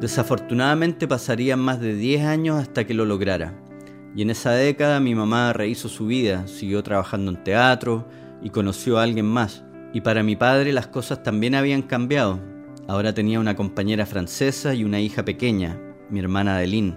Desafortunadamente 0.00 1.08
pasarían 1.08 1.58
más 1.58 1.80
de 1.80 1.94
10 1.94 2.24
años 2.24 2.60
hasta 2.60 2.86
que 2.86 2.94
lo 2.94 3.04
lograra. 3.04 3.52
Y 4.14 4.22
en 4.22 4.30
esa 4.30 4.52
década 4.52 5.00
mi 5.00 5.14
mamá 5.14 5.52
rehizo 5.52 5.88
su 5.88 6.06
vida, 6.06 6.46
siguió 6.46 6.82
trabajando 6.82 7.30
en 7.30 7.42
teatro 7.42 8.06
y 8.40 8.50
conoció 8.50 8.98
a 8.98 9.02
alguien 9.02 9.26
más. 9.26 9.64
Y 9.92 10.00
para 10.00 10.22
mi 10.22 10.36
padre 10.36 10.72
las 10.72 10.86
cosas 10.86 11.22
también 11.22 11.54
habían 11.54 11.82
cambiado. 11.82 12.38
Ahora 12.86 13.12
tenía 13.12 13.40
una 13.40 13.56
compañera 13.56 14.06
francesa 14.06 14.74
y 14.74 14.84
una 14.84 15.00
hija 15.00 15.24
pequeña, 15.24 15.78
mi 16.10 16.20
hermana 16.20 16.56
Adeline. 16.56 16.96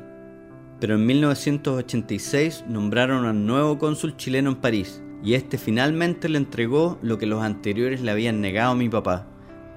Pero 0.79 0.95
en 0.95 1.05
1986 1.05 2.65
nombraron 2.67 3.25
al 3.25 3.45
nuevo 3.45 3.77
cónsul 3.77 4.15
chileno 4.15 4.51
en 4.51 4.55
París 4.57 5.01
y 5.23 5.33
este 5.33 5.57
finalmente 5.57 6.29
le 6.29 6.37
entregó 6.37 6.97
lo 7.01 7.17
que 7.17 7.25
los 7.25 7.43
anteriores 7.43 8.01
le 8.01 8.11
habían 8.11 8.41
negado 8.41 8.71
a 8.71 8.75
mi 8.75 8.89
papá, 8.89 9.27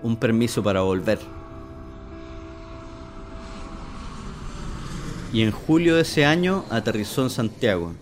un 0.02 0.16
permiso 0.16 0.62
para 0.62 0.80
volver. 0.80 1.18
Y 5.34 5.42
en 5.42 5.50
julio 5.50 5.96
de 5.96 6.02
ese 6.02 6.24
año 6.24 6.64
aterrizó 6.70 7.24
en 7.24 7.28
Santiago. 7.28 7.92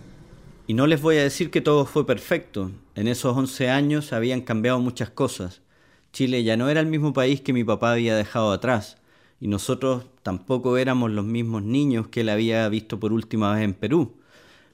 Y 0.67 0.75
no 0.75 0.85
les 0.85 1.01
voy 1.01 1.17
a 1.17 1.23
decir 1.23 1.49
que 1.49 1.61
todo 1.61 1.87
fue 1.87 2.05
perfecto, 2.05 2.69
en 2.93 3.07
esos 3.07 3.35
11 3.35 3.71
años 3.71 4.13
habían 4.13 4.41
cambiado 4.41 4.79
muchas 4.79 5.09
cosas. 5.09 5.63
Chile 6.11 6.43
ya 6.43 6.57
no 6.57 6.69
era 6.69 6.79
el 6.79 6.85
mismo 6.85 7.11
país 7.11 7.41
que 7.41 7.51
mi 7.51 7.63
papá 7.63 7.93
había 7.93 8.15
dejado 8.15 8.51
atrás, 8.51 8.97
y 9.39 9.47
nosotros 9.47 10.05
tampoco 10.21 10.77
éramos 10.77 11.09
los 11.09 11.25
mismos 11.25 11.63
niños 11.63 12.07
que 12.07 12.21
él 12.21 12.29
había 12.29 12.69
visto 12.69 12.99
por 12.99 13.11
última 13.11 13.51
vez 13.55 13.63
en 13.63 13.73
Perú. 13.73 14.13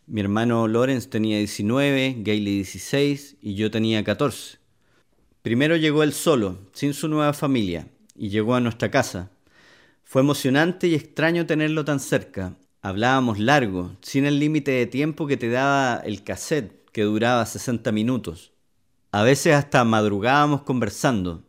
Mi 0.05 0.19
hermano 0.19 0.67
Lorenz 0.67 1.09
tenía 1.09 1.37
19, 1.37 2.17
Gailey 2.17 2.55
16 2.55 3.37
y 3.41 3.55
yo 3.55 3.71
tenía 3.71 4.03
14. 4.03 4.57
Primero 5.43 5.77
llegó 5.77 6.03
él 6.03 6.11
solo, 6.11 6.57
sin 6.73 6.93
su 6.93 7.07
nueva 7.07 7.31
familia, 7.31 7.87
y 8.17 8.27
llegó 8.27 8.53
a 8.53 8.59
nuestra 8.59 8.91
casa. 8.91 9.31
Fue 10.11 10.23
emocionante 10.23 10.87
y 10.87 10.95
extraño 10.95 11.45
tenerlo 11.45 11.85
tan 11.85 11.99
cerca. 11.99 12.57
Hablábamos 12.81 13.37
largo, 13.37 13.95
sin 14.01 14.25
el 14.25 14.39
límite 14.39 14.71
de 14.71 14.87
tiempo 14.87 15.27
que 15.27 15.37
te 15.37 15.49
daba 15.49 15.97
el 15.97 16.23
cassette, 16.23 16.89
que 16.91 17.03
duraba 17.03 17.45
60 17.45 17.91
minutos. 17.91 18.51
A 19.11 19.21
veces 19.21 19.53
hasta 19.53 19.83
madrugábamos 19.83 20.63
conversando. 20.63 21.43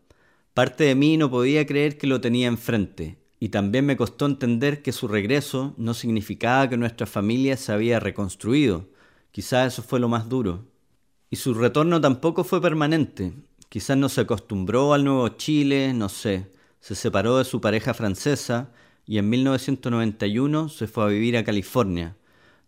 Parte 0.53 0.85
de 0.85 0.95
mí 0.95 1.17
no 1.17 1.31
podía 1.31 1.65
creer 1.65 1.97
que 1.97 2.07
lo 2.07 2.21
tenía 2.21 2.49
enfrente, 2.49 3.17
y 3.39 3.49
también 3.49 3.87
me 3.87 3.97
costó 3.97 4.27
entender 4.27 4.83
que 4.83 4.93
su 4.93 5.09
regreso 5.09 5.73
no 5.79 5.95
significaba 5.95 6.69
que 6.69 6.77
nuestra 6.77 7.07
familia 7.07 7.57
se 7.57 7.73
había 7.73 7.99
reconstruido. 7.99 8.91
Quizás 9.33 9.73
eso 9.73 9.83
fue 9.83 10.01
lo 10.01 10.11
más 10.11 10.29
duro. 10.29 10.67
Y 11.31 11.37
su 11.37 11.55
retorno 11.55 11.99
tampoco 11.99 12.45
fue 12.45 12.61
permanente. 12.61 13.33
Quizás 13.71 13.97
no 13.97 14.11
se 14.11 14.21
acostumbró 14.21 14.93
al 14.93 15.07
nuevo 15.07 15.27
Chile, 15.31 15.95
no 15.95 16.11
sé. 16.11 16.60
Se 16.81 16.95
separó 16.95 17.39
de 17.39 17.45
su 17.45 17.61
pareja 17.61 17.95
francesa 17.95 18.73
y 19.07 19.19
en 19.19 19.29
1991 19.29 20.69
se 20.69 20.87
fue 20.87 21.05
a 21.05 21.09
vivir 21.09 21.37
a 21.37 21.45
California. 21.45 22.17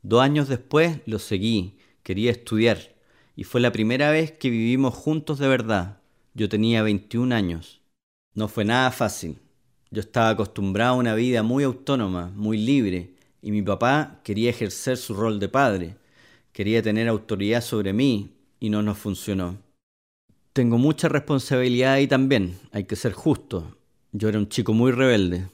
Dos 0.02 0.22
años 0.22 0.48
después 0.48 1.00
lo 1.06 1.18
seguí, 1.18 1.78
quería 2.02 2.30
estudiar, 2.30 2.94
y 3.36 3.44
fue 3.44 3.60
la 3.60 3.72
primera 3.72 4.10
vez 4.10 4.32
que 4.32 4.50
vivimos 4.50 4.94
juntos 4.94 5.38
de 5.38 5.48
verdad. 5.48 6.00
Yo 6.34 6.48
tenía 6.48 6.82
21 6.82 7.34
años. 7.34 7.80
No 8.34 8.48
fue 8.48 8.64
nada 8.64 8.90
fácil. 8.90 9.38
Yo 9.90 10.00
estaba 10.00 10.30
acostumbrado 10.30 10.94
a 10.94 10.98
una 10.98 11.14
vida 11.14 11.42
muy 11.42 11.64
autónoma, 11.64 12.32
muy 12.34 12.56
libre, 12.58 13.14
y 13.42 13.50
mi 13.50 13.62
papá 13.62 14.20
quería 14.24 14.50
ejercer 14.50 14.96
su 14.96 15.14
rol 15.14 15.38
de 15.38 15.48
padre, 15.48 15.96
quería 16.52 16.82
tener 16.82 17.08
autoridad 17.08 17.60
sobre 17.60 17.92
mí, 17.92 18.32
y 18.58 18.70
no 18.70 18.82
nos 18.82 18.98
funcionó. 18.98 19.58
Tengo 20.52 20.78
mucha 20.78 21.08
responsabilidad 21.08 21.94
ahí 21.94 22.06
también, 22.06 22.58
hay 22.70 22.84
que 22.84 22.96
ser 22.96 23.12
justo. 23.12 23.76
Yo 24.14 24.28
era 24.28 24.38
un 24.38 24.46
chico 24.46 24.74
muy 24.74 24.92
rebelde. 24.92 25.46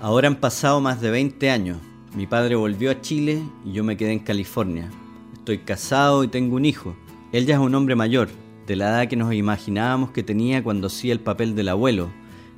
Ahora 0.00 0.26
han 0.26 0.34
pasado 0.34 0.80
más 0.80 1.00
de 1.00 1.12
20 1.12 1.50
años. 1.50 1.78
Mi 2.16 2.26
padre 2.26 2.56
volvió 2.56 2.90
a 2.90 3.00
Chile 3.00 3.40
y 3.64 3.74
yo 3.74 3.84
me 3.84 3.96
quedé 3.96 4.10
en 4.10 4.18
California. 4.18 4.90
Estoy 5.34 5.58
casado 5.58 6.24
y 6.24 6.28
tengo 6.28 6.56
un 6.56 6.64
hijo. 6.64 6.96
Él 7.30 7.46
ya 7.46 7.54
es 7.54 7.60
un 7.60 7.76
hombre 7.76 7.94
mayor, 7.94 8.28
de 8.66 8.74
la 8.74 8.88
edad 8.88 9.08
que 9.08 9.14
nos 9.14 9.32
imaginábamos 9.32 10.10
que 10.10 10.24
tenía 10.24 10.64
cuando 10.64 10.88
hacía 10.88 11.12
el 11.12 11.20
papel 11.20 11.54
del 11.54 11.68
abuelo, 11.68 12.08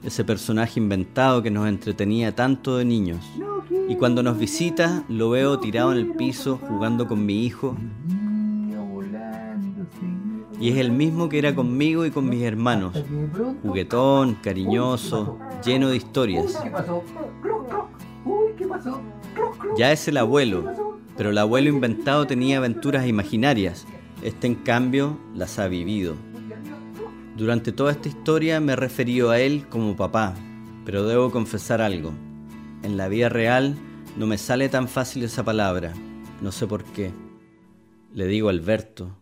ese 0.02 0.24
personaje 0.24 0.80
inventado 0.80 1.42
que 1.42 1.50
nos 1.50 1.68
entretenía 1.68 2.34
tanto 2.34 2.78
de 2.78 2.86
niños. 2.86 3.22
Y 3.86 3.96
cuando 3.96 4.22
nos 4.22 4.38
visita, 4.38 5.04
lo 5.10 5.28
veo 5.28 5.60
tirado 5.60 5.92
en 5.92 5.98
el 5.98 6.14
piso 6.14 6.56
jugando 6.56 7.06
con 7.06 7.26
mi 7.26 7.44
hijo. 7.44 7.76
Y 10.60 10.68
es 10.68 10.76
el 10.76 10.92
mismo 10.92 11.30
que 11.30 11.38
era 11.38 11.54
conmigo 11.54 12.04
y 12.04 12.10
con 12.10 12.28
mis 12.28 12.42
hermanos. 12.42 12.94
Juguetón, 13.62 14.34
cariñoso, 14.34 15.38
lleno 15.64 15.88
de 15.88 15.96
historias. 15.96 16.62
Ya 19.76 19.90
es 19.90 20.06
el 20.06 20.18
abuelo, 20.18 20.98
pero 21.16 21.30
el 21.30 21.38
abuelo 21.38 21.70
inventado 21.70 22.26
tenía 22.26 22.58
aventuras 22.58 23.06
imaginarias. 23.06 23.86
Este 24.22 24.46
en 24.46 24.54
cambio 24.56 25.18
las 25.34 25.58
ha 25.58 25.66
vivido. 25.66 26.14
Durante 27.38 27.72
toda 27.72 27.92
esta 27.92 28.08
historia 28.08 28.60
me 28.60 28.72
he 28.72 28.76
referido 28.76 29.30
a 29.30 29.40
él 29.40 29.64
como 29.70 29.96
papá, 29.96 30.34
pero 30.84 31.06
debo 31.06 31.30
confesar 31.30 31.80
algo. 31.80 32.12
En 32.82 32.98
la 32.98 33.08
vida 33.08 33.30
real 33.30 33.76
no 34.18 34.26
me 34.26 34.36
sale 34.36 34.68
tan 34.68 34.88
fácil 34.88 35.22
esa 35.22 35.42
palabra, 35.42 35.94
no 36.42 36.52
sé 36.52 36.66
por 36.66 36.84
qué. 36.84 37.12
Le 38.12 38.26
digo 38.26 38.50
Alberto. 38.50 39.19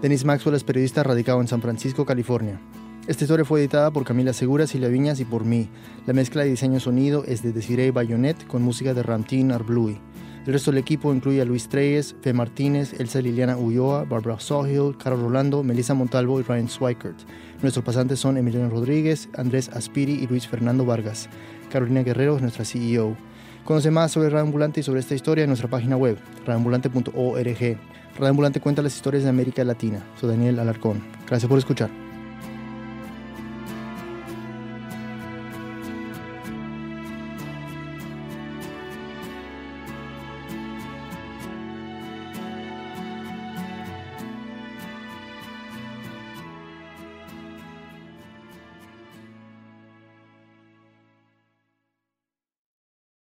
Denis 0.00 0.24
Maxwell 0.24 0.54
es 0.54 0.62
periodista 0.62 1.02
radicado 1.02 1.40
en 1.40 1.48
San 1.48 1.60
Francisco, 1.60 2.06
California. 2.06 2.60
Esta 3.08 3.24
historia 3.24 3.44
fue 3.44 3.58
editada 3.58 3.90
por 3.90 4.04
Camila 4.04 4.32
Segura, 4.32 4.68
Silvia 4.68 4.88
Viñas 4.88 5.18
y 5.18 5.24
por 5.24 5.44
mí. 5.44 5.68
La 6.06 6.12
mezcla 6.12 6.44
de 6.44 6.50
diseño 6.50 6.78
sonido 6.78 7.24
es 7.24 7.42
de 7.42 7.50
Desiree 7.50 7.90
Bayonet 7.90 8.46
con 8.46 8.62
música 8.62 8.94
de 8.94 9.02
Ramtin 9.02 9.50
Arblui. 9.50 9.98
El 10.46 10.52
resto 10.52 10.70
del 10.70 10.78
equipo 10.78 11.12
incluye 11.12 11.42
a 11.42 11.44
Luis 11.44 11.68
Treyes, 11.68 12.14
Fe 12.20 12.32
Martínez, 12.32 12.94
Elsa 13.00 13.20
Liliana 13.20 13.56
Ulloa, 13.56 14.04
Barbara 14.04 14.38
Sawhill, 14.38 14.96
Carol 14.96 15.20
Rolando, 15.20 15.64
Melissa 15.64 15.94
Montalvo 15.94 16.38
y 16.38 16.44
Ryan 16.44 16.68
Swikert. 16.68 17.18
Nuestros 17.60 17.84
pasantes 17.84 18.20
son 18.20 18.36
Emiliano 18.36 18.70
Rodríguez, 18.70 19.28
Andrés 19.36 19.68
Aspiri 19.68 20.12
y 20.12 20.28
Luis 20.28 20.46
Fernando 20.46 20.84
Vargas. 20.84 21.28
Carolina 21.72 22.04
Guerrero 22.04 22.36
es 22.36 22.42
nuestra 22.42 22.64
CEO. 22.64 23.16
Conoce 23.64 23.90
más 23.90 24.12
sobre 24.12 24.30
Radio 24.30 24.44
Ambulante 24.44 24.78
y 24.78 24.84
sobre 24.84 25.00
esta 25.00 25.16
historia 25.16 25.42
en 25.42 25.50
nuestra 25.50 25.68
página 25.68 25.96
web, 25.96 26.18
radioambulante.org. 26.46 27.97
Radio 28.18 28.30
Ambulante 28.30 28.60
cuenta 28.60 28.82
las 28.82 28.96
historias 28.96 29.22
de 29.22 29.30
América 29.30 29.62
Latina. 29.62 30.02
Soy 30.20 30.30
Daniel 30.30 30.58
Alarcón. 30.58 31.00
Gracias 31.28 31.48
por 31.48 31.56
escuchar. 31.56 32.07